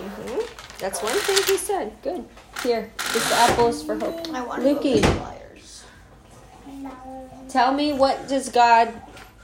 [0.01, 0.41] hmm
[0.79, 1.93] That's one thing he said.
[2.03, 2.25] Good.
[2.63, 4.27] Here, this apple is for hope.
[4.33, 5.85] I want Lukey, pliers.
[7.49, 8.93] tell me what does God,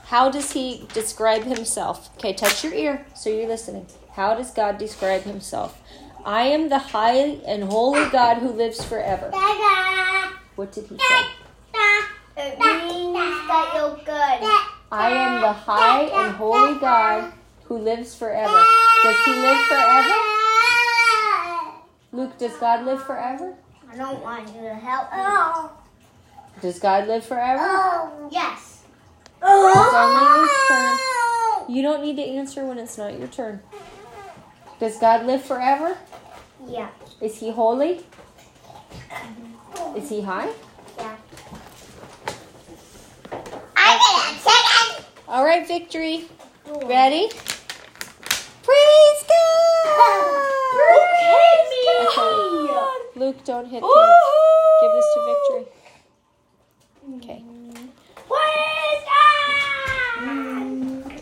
[0.04, 2.10] how does he describe himself?
[2.16, 3.86] Okay, touch your ear so you're listening.
[4.12, 5.80] How does God describe himself?
[6.24, 9.30] I am the high and holy God who lives forever.
[10.56, 11.24] What did he say?
[12.42, 13.14] It means
[13.48, 14.40] that you're good.
[14.92, 17.32] I am the high and holy God
[17.64, 18.64] who lives forever.
[19.02, 20.14] Does he live forever?
[22.12, 23.54] Luke, does God live forever?
[23.90, 25.22] I don't want you to help me.
[26.62, 27.62] Does God live forever?
[27.62, 28.82] Oh, yes.
[29.42, 31.74] It's only his turn.
[31.74, 33.60] You don't need to answer when it's not your turn.
[34.80, 35.96] Does God live forever?
[36.66, 36.88] Yeah.
[37.20, 38.04] Is he holy?
[39.96, 40.50] Is he high?
[40.98, 41.16] Yeah.
[43.76, 45.04] I get a second.
[45.30, 46.24] All right, victory.
[46.66, 47.28] Ready?
[48.64, 50.42] Praise God!
[50.74, 51.70] Praise
[52.02, 52.34] Okay.
[53.14, 54.10] Luke, don't hit Kate.
[54.80, 55.64] Give this to victory.
[57.18, 57.44] Okay.
[58.26, 59.02] Praise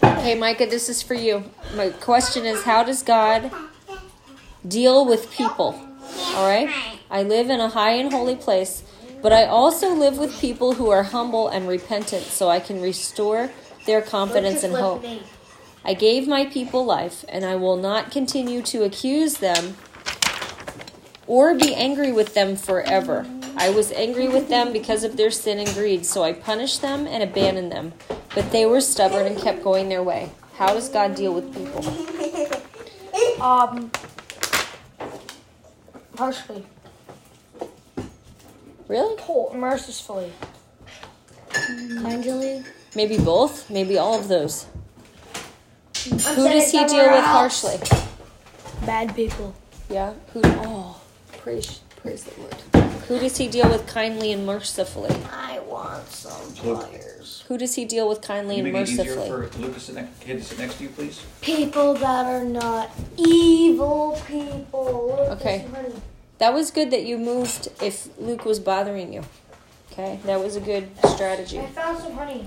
[0.00, 0.18] God!
[0.20, 1.44] Okay, Micah, this is for you.
[1.76, 3.52] My question is how does God
[4.66, 5.78] deal with people?
[6.34, 6.70] All right?
[7.10, 8.84] I live in a high and holy place,
[9.20, 13.50] but I also live with people who are humble and repentant so I can restore
[13.88, 15.02] their confidence and hope.
[15.82, 19.76] I gave my people life, and I will not continue to accuse them
[21.26, 23.26] or be angry with them forever.
[23.56, 27.06] I was angry with them because of their sin and greed, so I punished them
[27.06, 27.94] and abandoned them.
[28.34, 30.30] But they were stubborn and kept going their way.
[30.56, 31.82] How does God deal with people?
[33.42, 33.90] Um,
[36.16, 36.66] harshly,
[38.88, 39.20] Really?
[39.22, 40.32] Whole- mercifully.
[41.52, 42.64] Kindly.
[42.94, 43.68] Maybe both?
[43.70, 44.66] Maybe all of those.
[46.04, 47.62] Who does he somewhere deal with else.
[47.62, 48.86] harshly?
[48.86, 49.54] Bad people.
[49.90, 50.14] Yeah.
[50.32, 50.40] Who?
[50.44, 51.00] Oh,
[51.38, 52.54] praise, praise the Lord.
[53.08, 55.14] Who does he deal with kindly and mercifully?
[55.32, 56.86] I want some Luke.
[56.88, 57.44] pliers.
[57.48, 59.48] Who does he deal with kindly Can you and make it easier mercifully?
[59.50, 61.22] for Luke to sit next, kid to sit next to you, please?
[61.40, 65.14] People that are not evil people.
[65.28, 65.66] Look, Okay.
[65.72, 65.94] this.
[66.38, 69.24] That was good that you moved if Luke was bothering you.
[69.92, 71.58] Okay, that was a good strategy.
[71.58, 72.46] I found some honey.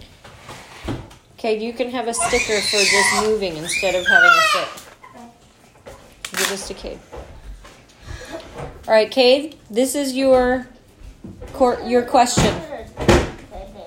[1.42, 4.68] Okay, you can have a sticker for just moving instead of having a sit.
[6.34, 7.00] Give this to Cade.
[8.88, 10.68] All right, Cade, this is your
[11.54, 12.54] court, your question.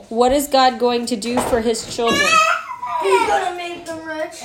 [0.09, 2.27] What is God going to do for His children?
[3.01, 4.43] He's gonna make them rich.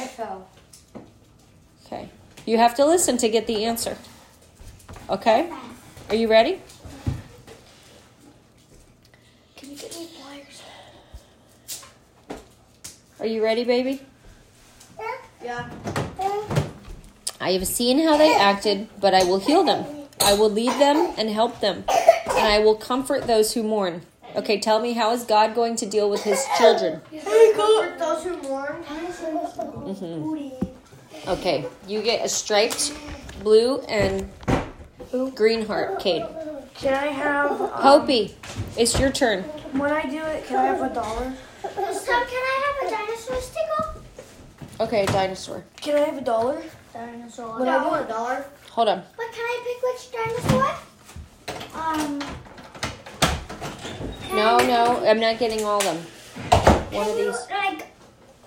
[1.88, 2.10] Okay,
[2.46, 3.98] you have to listen to get the answer.
[5.10, 5.52] Okay,
[6.10, 6.62] are you ready?
[9.56, 10.62] Can you get me pliers?
[13.20, 14.02] Are you ready, baby?
[15.44, 15.70] Yeah.
[17.42, 19.86] I have seen how they acted, but I will heal them.
[20.22, 24.02] I will lead them and help them, and I will comfort those who mourn.
[24.36, 27.02] Okay, tell me, how is God going to deal with his children?
[27.10, 28.84] He's gonna comfort those who mourn.
[28.84, 30.66] Mm-hmm.
[31.28, 32.94] Okay, you get a striped
[33.44, 34.30] blue and
[35.36, 36.26] green heart, Cade.
[36.76, 37.60] Can I have?
[37.62, 38.36] Um, Hopi,
[38.78, 39.44] it's your turn.
[39.74, 41.34] When I do it, can I have a dollar?
[41.62, 44.00] This can I have a dinosaur sticker?
[44.80, 45.64] Okay, dinosaur.
[45.82, 46.62] Can I have a dollar?
[46.94, 47.60] Dinosaur.
[47.60, 48.46] When I do it, dollar.
[48.72, 49.04] Hold on.
[49.18, 50.76] But can I pick which dinosaur?
[51.76, 52.20] Um.
[54.32, 55.98] No, no, I'm not getting all of them.
[55.98, 57.48] One can of you, these.
[57.50, 57.88] Like,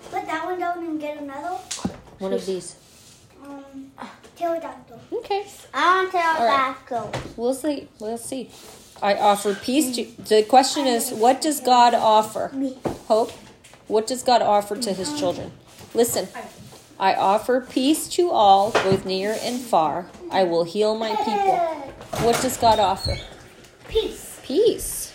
[0.09, 1.57] put that one down and get another.
[2.19, 2.77] One of these.
[3.45, 3.91] Um,
[4.35, 4.99] pterodactyl.
[5.13, 5.45] Okay.
[5.73, 7.11] I don't want pterodactyl.
[7.37, 7.87] We'll see.
[7.99, 8.49] We'll see.
[9.03, 10.05] I offer peace to.
[10.05, 12.53] The question is, what does God offer?
[13.07, 13.31] Hope.
[13.87, 15.51] What does God offer to his children?
[15.93, 16.29] Listen.
[16.97, 20.07] I offer peace to all, both near and far.
[20.31, 21.57] I will heal my people.
[22.25, 23.17] What does God offer?
[23.89, 24.39] Peace.
[24.41, 25.11] Peace.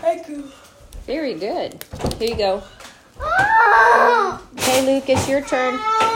[0.00, 0.52] Thank you.
[1.06, 1.84] Very good.
[2.20, 2.62] Here you go.
[3.20, 4.40] Ah!
[4.42, 4.48] Oh!
[4.54, 5.74] Okay, Luke, it's your turn.
[5.76, 6.06] Ah!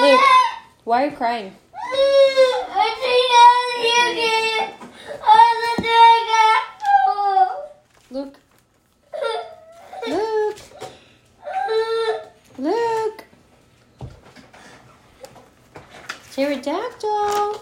[0.00, 0.20] Luke,
[0.84, 1.54] why are you crying?
[1.74, 2.45] Ah!
[8.10, 8.36] Luke,
[10.06, 10.58] Luke,
[12.56, 13.24] Luke.
[16.30, 17.60] Pterodactyl.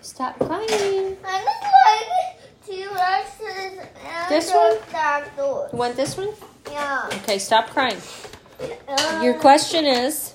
[0.00, 1.16] Stop crying.
[1.24, 4.28] I like Tyrannosaurus.
[4.28, 4.76] This one?
[5.72, 6.30] You want this one?
[6.70, 7.08] Yeah.
[7.22, 7.98] Okay, stop crying.
[9.22, 10.32] Your question is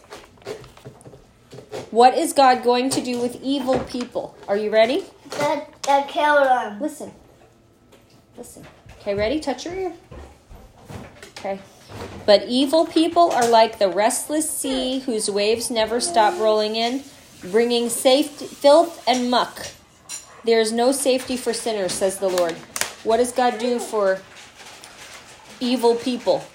[1.92, 4.38] What is God going to do with evil people?
[4.48, 5.04] Are you ready?
[5.32, 6.80] That, that killed him.
[6.80, 7.12] Listen.
[8.38, 8.66] Listen.
[9.04, 9.42] Okay, ready?
[9.42, 9.94] Touch your ear.
[11.38, 11.60] Okay.
[12.26, 17.04] But evil people are like the restless sea whose waves never stop rolling in,
[17.52, 19.68] bringing safety, filth and muck.
[20.46, 22.54] There is no safety for sinners, says the Lord.
[23.04, 24.22] What does God do for
[25.60, 26.46] evil people?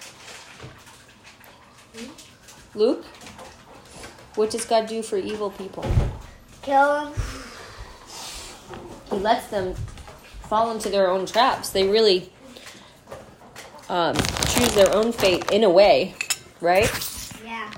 [2.75, 3.05] Luke?
[4.37, 5.85] What does God do for evil people?
[6.63, 7.13] Kill them.
[9.11, 9.75] He lets them
[10.49, 11.69] fall into their own traps.
[11.69, 12.33] They really
[13.89, 14.15] um,
[14.49, 16.15] choose their own fate in a way,
[16.61, 16.91] right?
[17.45, 17.71] Yeah.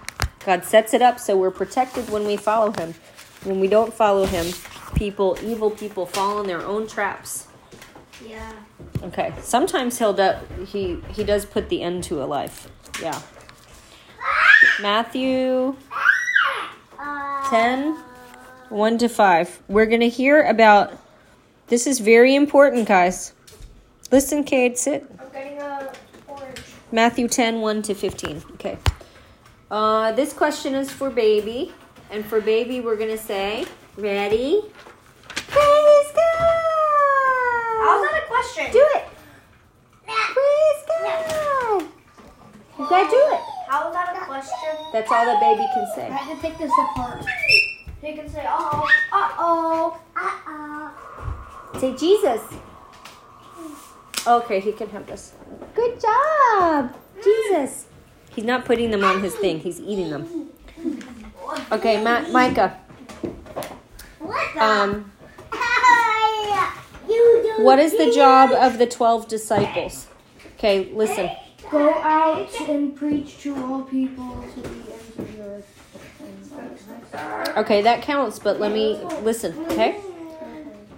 [0.44, 2.94] God sets it up so we're protected when we follow Him.
[3.44, 4.46] When we don't follow Him,
[4.94, 7.46] people, evil people, fall in their own traps.
[8.26, 8.52] Yeah.
[9.02, 9.32] Okay.
[9.40, 10.32] Sometimes he'll do,
[10.66, 12.68] he he does put the end to a life.
[13.00, 13.20] Yeah.
[14.80, 15.76] Matthew
[16.98, 17.96] Uh, 10
[18.68, 19.62] 1 to 5.
[19.68, 20.92] We're going to hear about
[21.68, 23.32] this is very important, guys.
[24.12, 25.06] Listen, Cade, sit.
[25.18, 25.92] I'm getting a
[26.28, 26.61] orange.
[26.93, 28.43] Matthew 10 1 to 15.
[28.55, 28.78] Okay.
[29.70, 31.72] Uh, this question is for baby.
[32.11, 33.64] And for baby, we're going to say,
[33.97, 34.62] ready?
[35.28, 36.51] Praise God!
[37.80, 38.72] How's that a question?
[38.72, 39.05] Do it!
[40.07, 41.82] Praise God!
[42.78, 43.41] You gotta do it.
[43.68, 44.91] How is that a question?
[44.93, 46.07] That's all that baby can say.
[46.07, 47.24] I have to take this apart.
[48.03, 50.01] He can say, uh oh, uh oh.
[50.16, 51.78] uh-oh.
[51.78, 52.41] Say Jesus.
[54.26, 55.32] Okay, he can help us.
[55.74, 56.39] Good job,
[57.22, 57.86] Jesus.
[58.34, 59.61] He's not putting them on his thing.
[59.61, 60.51] He's eating them.
[61.72, 62.78] Okay, Ma- Micah.
[64.59, 65.11] Um,
[67.59, 70.07] what is the job of the twelve disciples?
[70.57, 71.30] Okay, listen.
[71.70, 75.66] Go out and preach to all people to the ends of the earth.
[77.57, 80.01] Okay, that counts, but let me listen, okay?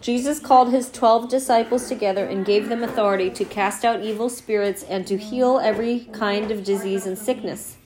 [0.03, 4.83] Jesus called his 12 disciples together and gave them authority to cast out evil spirits
[4.83, 7.77] and to heal every kind of disease and sickness.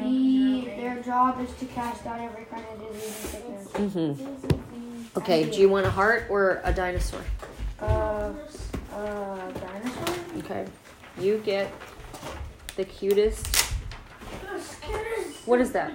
[0.00, 4.26] The, their job is to cast out every kind of disease and sickness.
[4.26, 7.22] hmm Okay, do you want a heart or a dinosaur?
[7.80, 8.32] Uh,
[8.92, 10.14] uh, dinosaur?
[10.38, 10.66] Okay,
[11.20, 11.70] you get
[12.76, 13.46] the cutest.
[15.46, 15.92] What is that?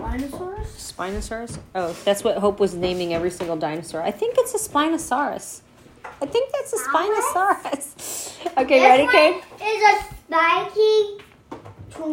[0.00, 0.66] Dinosaurs?
[0.66, 1.58] Spinosaurus?
[1.74, 4.02] Oh, that's what Hope was naming every single dinosaur.
[4.02, 5.60] I think it's a Spinosaurus.
[6.22, 8.56] I think that's a Spinosaurus.
[8.58, 9.42] okay, ready, Kate?
[9.62, 11.24] Is a spiky.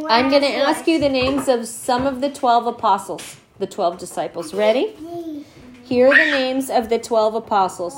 [0.10, 3.98] I'm going to ask you the names of some of the 12 apostles, the 12
[3.98, 4.54] disciples.
[4.54, 4.94] Ready?
[5.84, 7.96] Here are the names of the 12 apostles.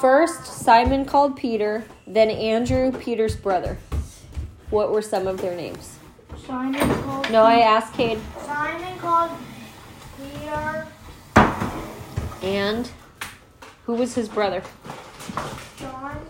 [0.00, 3.78] First, Simon called Peter, then Andrew, Peter's brother.
[4.70, 5.98] What were some of their names?
[6.46, 8.18] Simon called No, I asked Cade.
[8.44, 9.30] Simon called
[10.18, 10.86] Peter,
[12.42, 12.90] And
[13.86, 14.62] who was his brother?
[15.78, 16.26] John,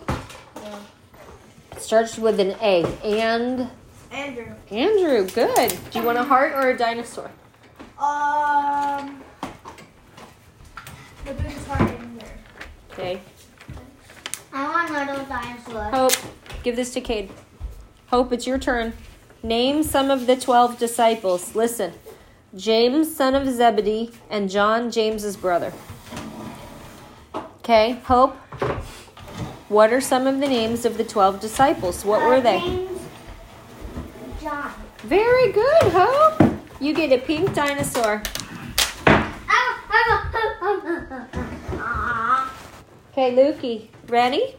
[1.78, 2.84] Starts with an A.
[3.04, 3.68] And
[4.12, 4.54] Andrew.
[4.70, 5.76] Andrew, good.
[5.90, 7.30] Do you want a heart or a dinosaur?
[7.98, 9.22] Um,
[11.24, 12.38] the biggest heart in there.
[12.92, 13.20] Okay.
[14.52, 15.84] I want little dinosaur.
[15.90, 16.12] Hope,
[16.62, 17.30] give this to Cade.
[18.08, 18.92] Hope, it's your turn.
[19.42, 21.54] Name some of the 12 disciples.
[21.54, 21.92] Listen
[22.56, 25.72] James, son of Zebedee, and John, James's brother.
[27.34, 28.34] Okay, Hope.
[29.68, 32.04] What are some of the names of the 12 disciples?
[32.04, 32.58] What were they?
[32.58, 33.00] James,
[34.40, 34.72] John.
[35.04, 36.42] Very good, Hope.
[36.80, 38.22] You get a pink dinosaur.
[43.12, 44.56] Okay, Lukey, ready?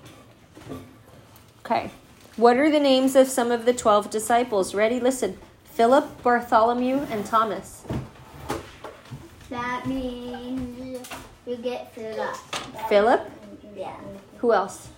[1.66, 1.92] Okay.
[2.38, 4.74] What are the names of some of the 12 disciples?
[4.74, 5.00] Ready?
[5.02, 5.38] Listen.
[5.72, 7.84] Philip, Bartholomew, and Thomas.
[9.50, 11.08] That means
[11.46, 12.36] you get up.
[12.90, 13.30] Philip?
[13.76, 13.96] Yeah.
[14.38, 14.90] Who else?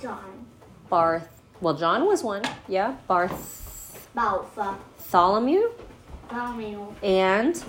[0.00, 0.46] John.
[0.88, 1.28] Barth.
[1.60, 2.42] Well, John was one.
[2.68, 2.96] Yeah.
[3.06, 4.08] Barth.
[4.14, 5.70] Bartholomew
[6.32, 6.94] Romeo.
[7.02, 7.62] and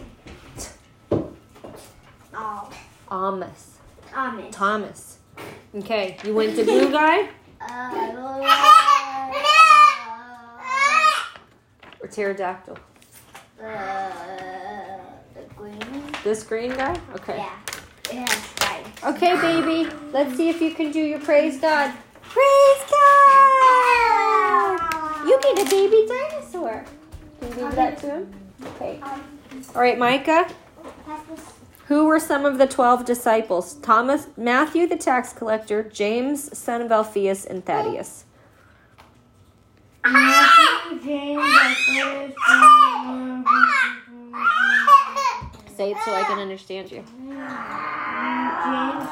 [2.34, 2.70] Oh.
[3.10, 3.78] Thomas.
[4.12, 4.56] Thomas.
[4.56, 5.18] Thomas.
[5.76, 6.18] Okay.
[6.24, 8.42] You went to blue guy Uh,
[12.01, 12.78] or pterodactyl?
[13.64, 14.10] uh,
[15.34, 15.80] the green.
[16.24, 17.00] This green guy?
[17.16, 17.38] Okay.
[17.38, 17.60] Yeah.
[18.10, 19.04] It has stripes.
[19.04, 19.90] Okay, baby.
[20.12, 21.94] Let's see if you can do your praise God.
[22.24, 24.80] Praise God!
[25.28, 26.86] You get a baby dinosaur.
[27.40, 28.34] Can you give that to him?
[28.76, 29.00] Okay.
[29.02, 30.48] All right, Micah.
[31.88, 33.74] Who were some of the 12 disciples?
[33.76, 38.24] Thomas, Matthew the tax collector, James, son of Alphaeus, and Thaddeus.
[40.04, 40.61] Matthew, James, Alphaeus, John,
[40.92, 40.98] Say
[45.92, 46.98] it so I can understand you.
[46.98, 47.10] James,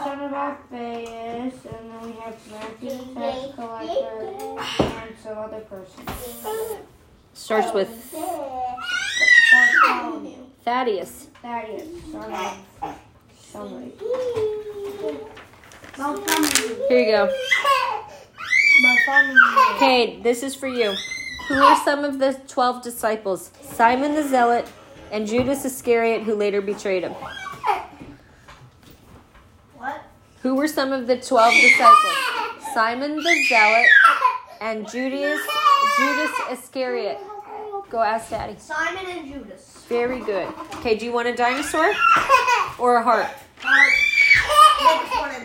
[0.03, 4.35] son of Alphaeus, and then we have Matthew, the tax collector,
[4.79, 6.03] and some other person.
[7.33, 7.87] Starts with
[10.65, 11.27] Thaddeus.
[11.41, 12.57] Thaddeus, son of
[13.39, 13.93] somebody.
[16.89, 17.29] Here you go.
[19.75, 20.93] Okay, this is for you.
[21.49, 23.49] Who were some of the 12 disciples?
[23.63, 24.71] Simon the Zealot
[25.11, 27.13] and Judas Iscariot, who later betrayed him.
[29.75, 30.03] What?
[30.43, 32.13] Who were some of the 12 disciples?
[32.75, 33.87] Simon the Zealot
[34.61, 35.39] and Judas,
[35.97, 37.17] Judas Iscariot.
[37.89, 38.55] Go ask Daddy.
[38.59, 39.85] Simon and Judas.
[39.89, 40.47] Very good.
[40.75, 41.91] Okay, do you want a dinosaur
[42.77, 43.27] or a heart?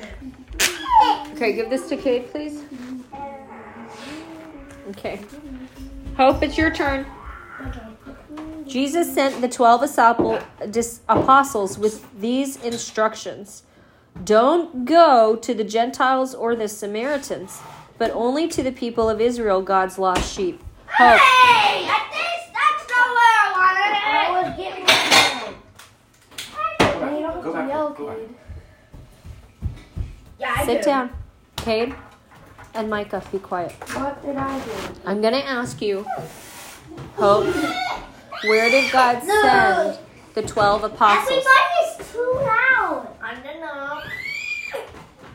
[0.03, 0.15] there.
[1.35, 2.63] Okay, give this to Kate, please.
[4.91, 5.19] Okay.
[6.17, 7.07] Hope, it's your turn.
[8.67, 9.83] Jesus sent the 12
[11.09, 13.63] apostles with these instructions
[14.25, 17.61] Don't go to the Gentiles or the Samaritans,
[17.99, 20.63] but only to the people of Israel, God's lost sheep.
[20.87, 21.19] Hope.
[21.19, 24.91] Hey, I think that's not where I I was getting it.
[27.03, 28.17] And you don't Go back, yell, go back.
[28.19, 28.35] kid.
[30.39, 30.85] Yeah, I Sit do.
[30.87, 31.11] down.
[31.57, 31.95] Cade
[32.75, 33.73] and Micah, be quiet.
[33.95, 34.71] What did I do?
[35.07, 36.07] I'm going to ask you,
[37.17, 37.47] Hope,
[38.45, 39.43] where did God No.
[39.43, 39.99] send
[40.35, 41.45] the 12 apostles?
[41.47, 43.09] Everybody's too loud.
[43.23, 44.01] I don't know.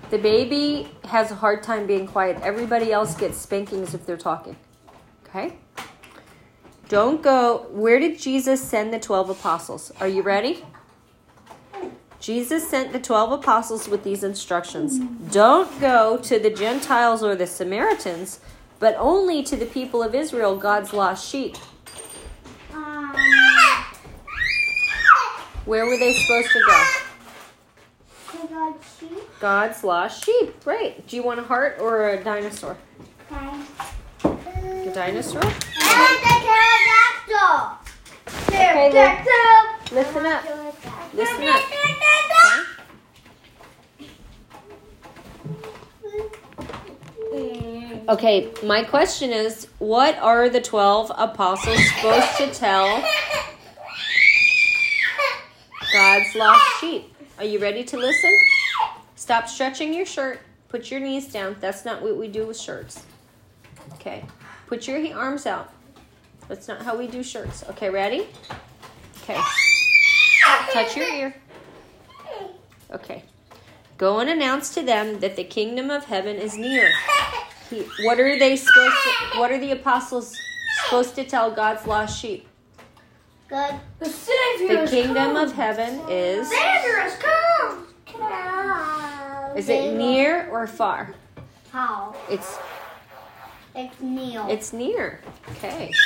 [0.10, 2.40] The baby has a hard time being quiet.
[2.42, 4.56] Everybody else gets spankings if they're talking.
[5.28, 5.58] Okay?
[6.90, 7.68] Don't go.
[7.70, 9.92] Where did Jesus send the 12 apostles?
[10.00, 10.66] Are you ready?
[12.20, 15.00] Jesus sent the 12 apostles with these instructions
[15.32, 18.40] Don't go to the Gentiles or the Samaritans,
[18.80, 21.58] but only to the people of Israel, God's lost sheep.
[25.66, 26.84] Where were they supposed to go?
[29.00, 29.40] Sheep.
[29.40, 30.64] God's lost sheep.
[30.64, 31.08] Great.
[31.08, 32.76] Do you want a heart or a dinosaur?
[33.32, 34.90] Okay.
[34.90, 35.42] A dinosaur?
[35.44, 36.36] And the
[37.30, 37.78] pterodactyl.
[38.48, 38.94] Okay, Luke.
[38.94, 39.96] Pterodactyl.
[39.96, 40.69] Listen up.
[41.14, 41.62] Listen up.
[48.10, 53.04] Okay, my question is what are the 12 apostles supposed to tell
[55.94, 57.14] God's lost sheep?
[57.38, 58.36] Are you ready to listen?
[59.16, 60.40] Stop stretching your shirt.
[60.70, 61.56] Put your knees down.
[61.60, 63.04] That's not what we do with shirts.
[63.94, 64.26] Okay.
[64.66, 65.72] Put your arms out.
[66.48, 67.64] That's not how we do shirts.
[67.70, 68.26] Okay, ready?
[69.22, 69.40] Okay.
[70.74, 71.36] Touch your ear.
[72.92, 73.24] Okay.
[73.98, 76.90] Go and announce to them that the kingdom of heaven is near.
[77.70, 80.36] He, what are they supposed to, what are the apostles
[80.84, 82.48] supposed to tell God's lost sheep?
[83.48, 83.76] Good.
[84.00, 85.36] The Savior The kingdom come.
[85.36, 87.88] of heaven is Sanders, come.
[88.08, 89.58] Come.
[89.58, 91.14] is it near or far?
[91.72, 92.16] How?
[92.30, 92.58] It's
[93.76, 94.46] It's near.
[94.50, 95.22] it's near.
[95.52, 95.92] Okay.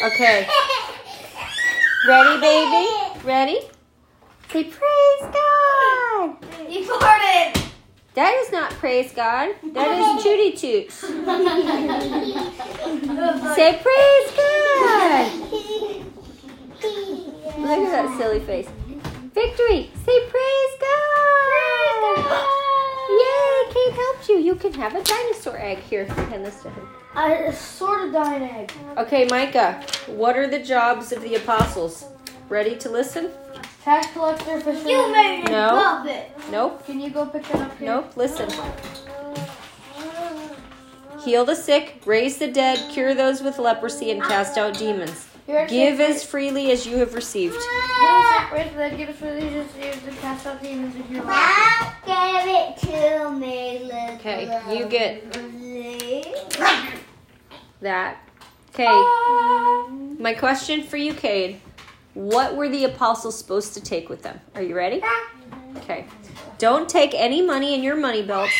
[0.00, 0.46] Okay.
[2.08, 2.88] Ready, baby?
[3.22, 3.60] Ready?
[4.50, 6.36] Say praise God.
[6.66, 7.62] He farted.
[8.14, 9.54] That is not praise God.
[9.74, 10.94] That is Judy Toots.
[13.54, 15.32] Say praise God.
[17.58, 18.70] Look at that silly face.
[19.34, 19.90] Victory.
[20.06, 22.46] Say praise God.
[23.10, 24.38] Yay, Kate helped you.
[24.38, 26.06] You can have a dinosaur egg here.
[26.06, 26.88] Hand this to him.
[27.16, 28.72] A sort of dine egg.
[28.96, 32.04] Okay, Micah, what are the jobs of the apostles?
[32.48, 33.30] Ready to listen?
[33.82, 34.88] Tax collector, fisherman.
[34.88, 35.50] You made it.
[35.50, 35.68] No.
[35.74, 36.30] Love it.
[36.50, 36.84] Nope.
[36.86, 37.88] Can you go pick that up here?
[37.88, 38.16] Nope.
[38.16, 38.48] Listen.
[41.24, 45.27] Heal the sick, raise the dead, cure those with leprosy, and cast out demons.
[45.48, 47.54] Here, Give as freely as you have received.
[47.54, 51.94] Give us raise the give us religious ears to cast out demons if you're Now
[52.04, 55.24] give it to me, little Okay, you get
[57.80, 58.18] that.
[58.74, 61.62] Okay, um, my question for you, Cade.
[62.12, 64.38] What were the apostles supposed to take with them?
[64.54, 65.00] Are you ready?
[65.78, 66.04] Okay.
[66.58, 68.52] Don't take any money in your money belts.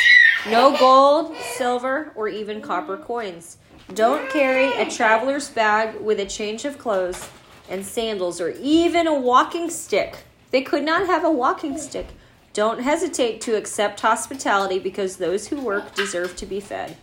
[0.48, 3.58] No gold, silver, or even copper coins.
[3.94, 7.28] Don't carry a traveler's bag with a change of clothes
[7.70, 10.24] and sandals or even a walking stick.
[10.50, 12.08] They could not have a walking stick.
[12.52, 16.96] Don't hesitate to accept hospitality because those who work deserve to be fed.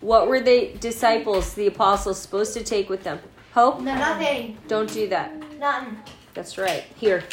[0.00, 3.20] What were the disciples, the apostles, supposed to take with them?
[3.52, 3.80] Hope?
[3.80, 4.58] No, Nothing.
[4.68, 5.32] Don't do that.
[5.58, 5.98] Nothing.
[6.34, 6.84] That's right.
[6.96, 7.24] Here.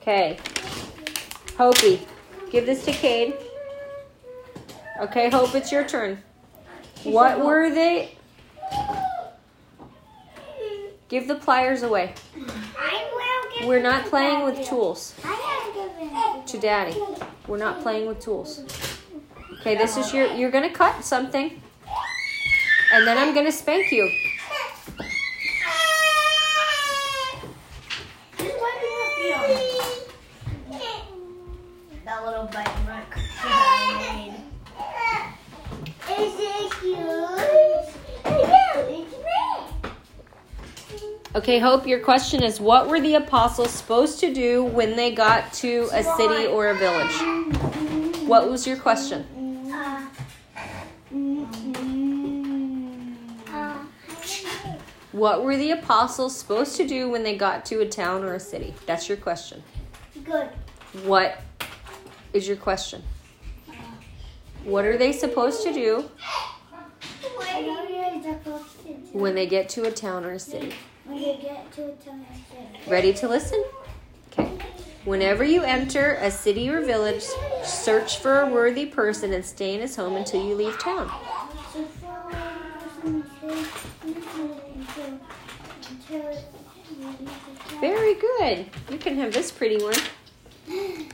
[0.00, 0.38] Okay.
[1.56, 2.06] Hopi,
[2.50, 3.34] give this to Cade.
[5.00, 6.22] Okay, Hope, it's your turn.
[7.04, 8.16] What were they?
[11.08, 12.14] Give the pliers away.
[12.78, 15.14] I will give We're not to playing with tools.
[15.24, 16.96] I am giving To Daddy.
[17.46, 18.64] We're not playing with tools.
[19.60, 20.32] Okay, this is your.
[20.34, 21.60] You're gonna cut something,
[22.92, 24.10] and then I'm gonna spank you.
[32.04, 34.34] That little bite mark that I made.
[36.10, 37.88] Is it yours?
[38.24, 39.14] Yeah, it's
[41.02, 41.08] me.
[41.36, 45.52] Okay, Hope, your question is what were the apostles supposed to do when they got
[45.54, 47.10] to a city or a village?
[48.28, 49.24] What was your question?
[55.10, 58.40] What were the apostles supposed to do when they got to a town or a
[58.40, 58.72] city?
[58.86, 59.60] That's your question.
[60.24, 60.50] good.
[61.02, 61.40] What
[62.32, 63.02] is your question?
[64.62, 66.08] What are they supposed to do
[67.34, 70.72] What are you supposed to do when they get to a town or a city?
[71.04, 72.24] When you get to a town?
[72.86, 73.64] Ready to listen?
[74.32, 74.50] Okay.
[75.04, 77.24] Whenever you enter a city or village,
[77.62, 81.10] search for a worthy person and stay in his home until you leave town.
[87.80, 88.66] Very good.
[88.90, 89.94] You can have this pretty one.
[90.70, 91.06] I,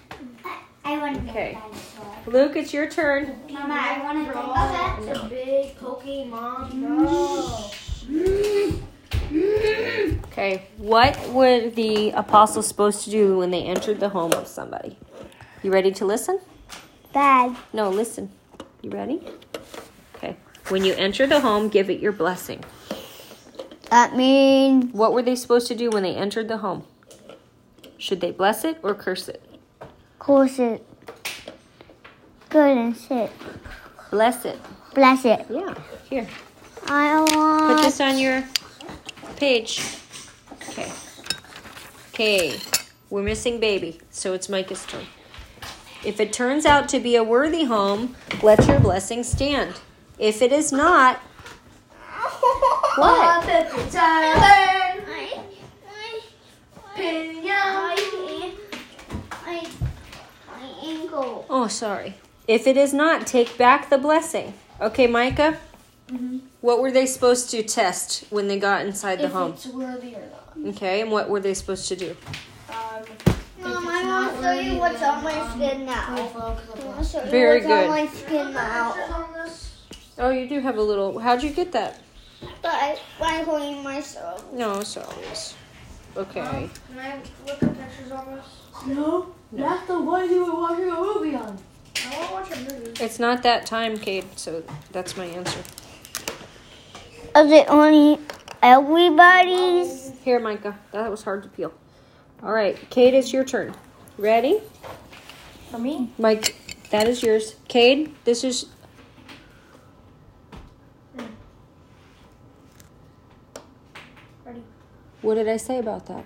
[0.85, 1.59] I want Okay.
[2.27, 3.41] Luke, it's your turn.
[3.51, 7.07] Mama, I want to take It's a big Pokemon, bro.
[8.07, 8.90] Mm-hmm.
[9.31, 10.67] Okay.
[10.77, 14.99] What were the apostles supposed to do when they entered the home of somebody?
[15.63, 16.41] You ready to listen?
[17.13, 17.57] Bad.
[17.73, 18.31] No, listen.
[18.83, 19.23] You ready?
[20.17, 20.37] Okay.
[20.69, 22.65] When you enter the home, give it your blessing.
[23.91, 26.85] That means What were they supposed to do when they entered the home?
[27.99, 29.43] Should they bless it or curse it?
[30.21, 30.87] course it.
[32.51, 33.33] Good and sit.
[34.11, 34.61] Bless it.
[34.95, 35.47] Bless it.
[35.51, 35.75] Yeah.
[36.09, 36.29] Here.
[36.87, 37.31] I want.
[37.31, 37.83] Put want.
[37.83, 38.45] this on your
[39.41, 39.83] page.
[40.53, 40.93] Okay.
[42.13, 42.61] Okay.
[43.09, 45.07] We're missing baby, so it's Micah's turn.
[46.05, 49.81] If it turns out to be a worthy home, let your blessing stand.
[50.19, 51.17] If it is not,
[52.97, 53.47] what?
[61.53, 62.15] Oh, sorry.
[62.47, 64.55] If it is not, take back the blessing.
[64.81, 65.59] Okay, Micah?
[66.61, 69.53] What were they supposed to test when they got inside the If home?
[69.53, 70.23] it's worthy or
[70.57, 70.75] not.
[70.77, 72.17] Okay, and what were they supposed to do?
[72.69, 72.77] Um,
[73.61, 76.05] Mom, I want to show you what's on my skin now.
[76.09, 77.85] I want to show you Very what's good.
[77.85, 78.95] on my skin now.
[80.19, 81.19] Oh, you do have a little.
[81.19, 81.99] How'd you get that?
[82.61, 84.53] But I, I'm holding myself.
[84.53, 85.07] No, sorry.
[86.17, 86.69] Okay.
[86.89, 88.45] Can I look at pictures on this?
[88.87, 89.35] No.
[89.53, 91.59] That's the one you were watching a movie on.
[92.07, 93.03] I want to watch a movie.
[93.03, 95.61] It's not that time, Kate, so that's my answer.
[97.37, 98.19] Is it only
[98.61, 100.11] everybody's?
[100.25, 100.77] Here, Micah.
[100.91, 101.73] That was hard to peel.
[102.43, 103.75] All right, Kate, it's your turn.
[104.19, 104.61] Ready?
[105.71, 106.11] For me?
[106.19, 107.55] Mike, that is yours.
[107.69, 108.67] Cade, this is.
[114.45, 114.65] Ready.
[115.23, 116.25] What did I say about that?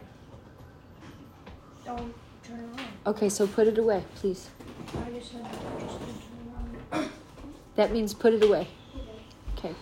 [1.84, 3.12] Don't turn it on.
[3.12, 4.48] Okay, so put it away, please.
[5.06, 5.44] I just said
[5.80, 7.10] just turn it on.
[7.74, 8.68] That means put it away.
[9.58, 9.74] Okay.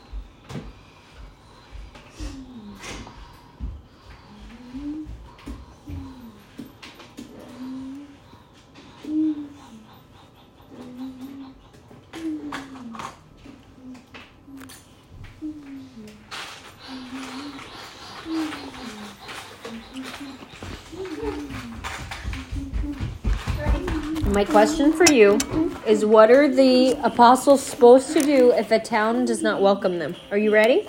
[24.32, 25.38] My question for you
[25.86, 30.16] is what are the apostles supposed to do if a town does not welcome them?
[30.30, 30.88] Are you ready?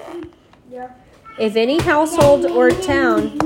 [0.71, 0.91] Yeah.
[1.37, 3.37] If any household or town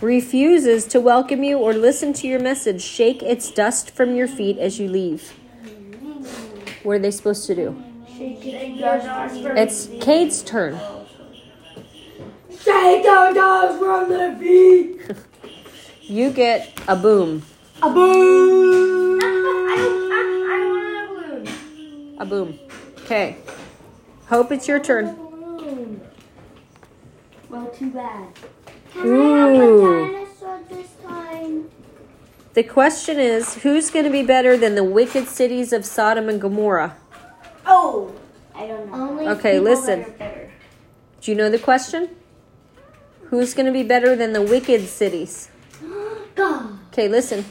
[0.00, 4.58] refuses to welcome you or listen to your message, shake its dust from your feet
[4.58, 5.30] as you leave.
[6.84, 7.82] What are they supposed to do?
[8.16, 10.78] Shake it dust from It's Kate's turn.
[12.48, 15.16] Shake the dust from the feet.
[16.06, 17.44] You get a boom.
[17.82, 19.18] A boom.
[19.20, 19.74] I don't, I,
[20.50, 22.16] I don't want a balloon.
[22.18, 22.58] A boom.
[23.00, 23.36] Okay.
[24.26, 25.16] Hope it's your turn.
[27.50, 28.28] Well, too bad.
[28.92, 31.70] Can I have a dinosaur this time?
[32.54, 36.40] The question is who's going to be better than the wicked cities of Sodom and
[36.40, 36.96] Gomorrah?
[37.66, 38.12] Oh,
[38.54, 38.94] I don't know.
[38.94, 40.04] Only Okay, listen.
[40.18, 40.50] better.
[41.20, 42.08] Do you know the question?
[43.24, 45.48] Who's going to be better than the wicked cities?
[46.34, 46.78] God.
[46.92, 47.44] Okay, listen.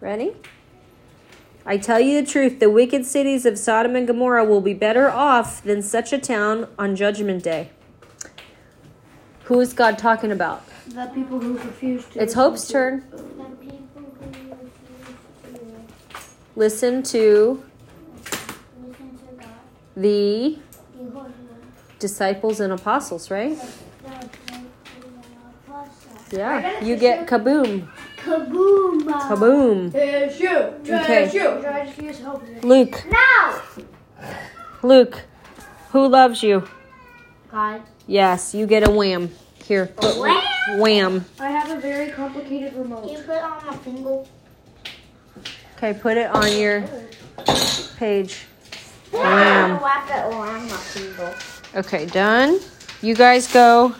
[0.00, 0.32] Ready?
[1.66, 5.10] I tell you the truth, the wicked cities of Sodom and Gomorrah will be better
[5.10, 7.70] off than such a town on Judgment Day.
[9.44, 10.64] Who is God talking about?
[10.88, 12.22] The people who refuse to.
[12.22, 13.04] It's Hope's turn.
[13.10, 13.16] The
[13.60, 14.80] people who refuse
[16.56, 17.62] Listen to to
[18.80, 19.48] listen to God.
[19.96, 20.58] the
[20.96, 21.24] The
[21.98, 23.58] disciples and apostles, right?
[26.32, 26.82] Yeah.
[26.82, 27.88] You get kaboom.
[28.24, 29.02] Kaboom!
[29.02, 29.92] Kaboom.
[29.92, 30.46] Tissue.
[30.48, 31.28] Okay.
[31.30, 31.66] Tissue.
[31.66, 32.42] I just use Hope.
[32.62, 33.62] Luke, Now!
[34.82, 35.22] Luke,
[35.90, 36.66] who loves you?
[37.50, 37.82] God.
[38.06, 39.30] Yes, you get a wham.
[39.64, 40.80] Here, put wham?
[40.80, 41.24] wham.
[41.38, 43.10] I have a very complicated Can remote.
[43.10, 44.24] you put it on my finger?
[45.76, 46.84] Okay, put it on your
[47.96, 48.44] page.
[49.12, 49.22] Wham!
[49.22, 49.82] Wham.
[49.82, 51.34] Wrap it around my finger.
[51.74, 52.58] Okay, done.
[53.02, 53.94] You guys go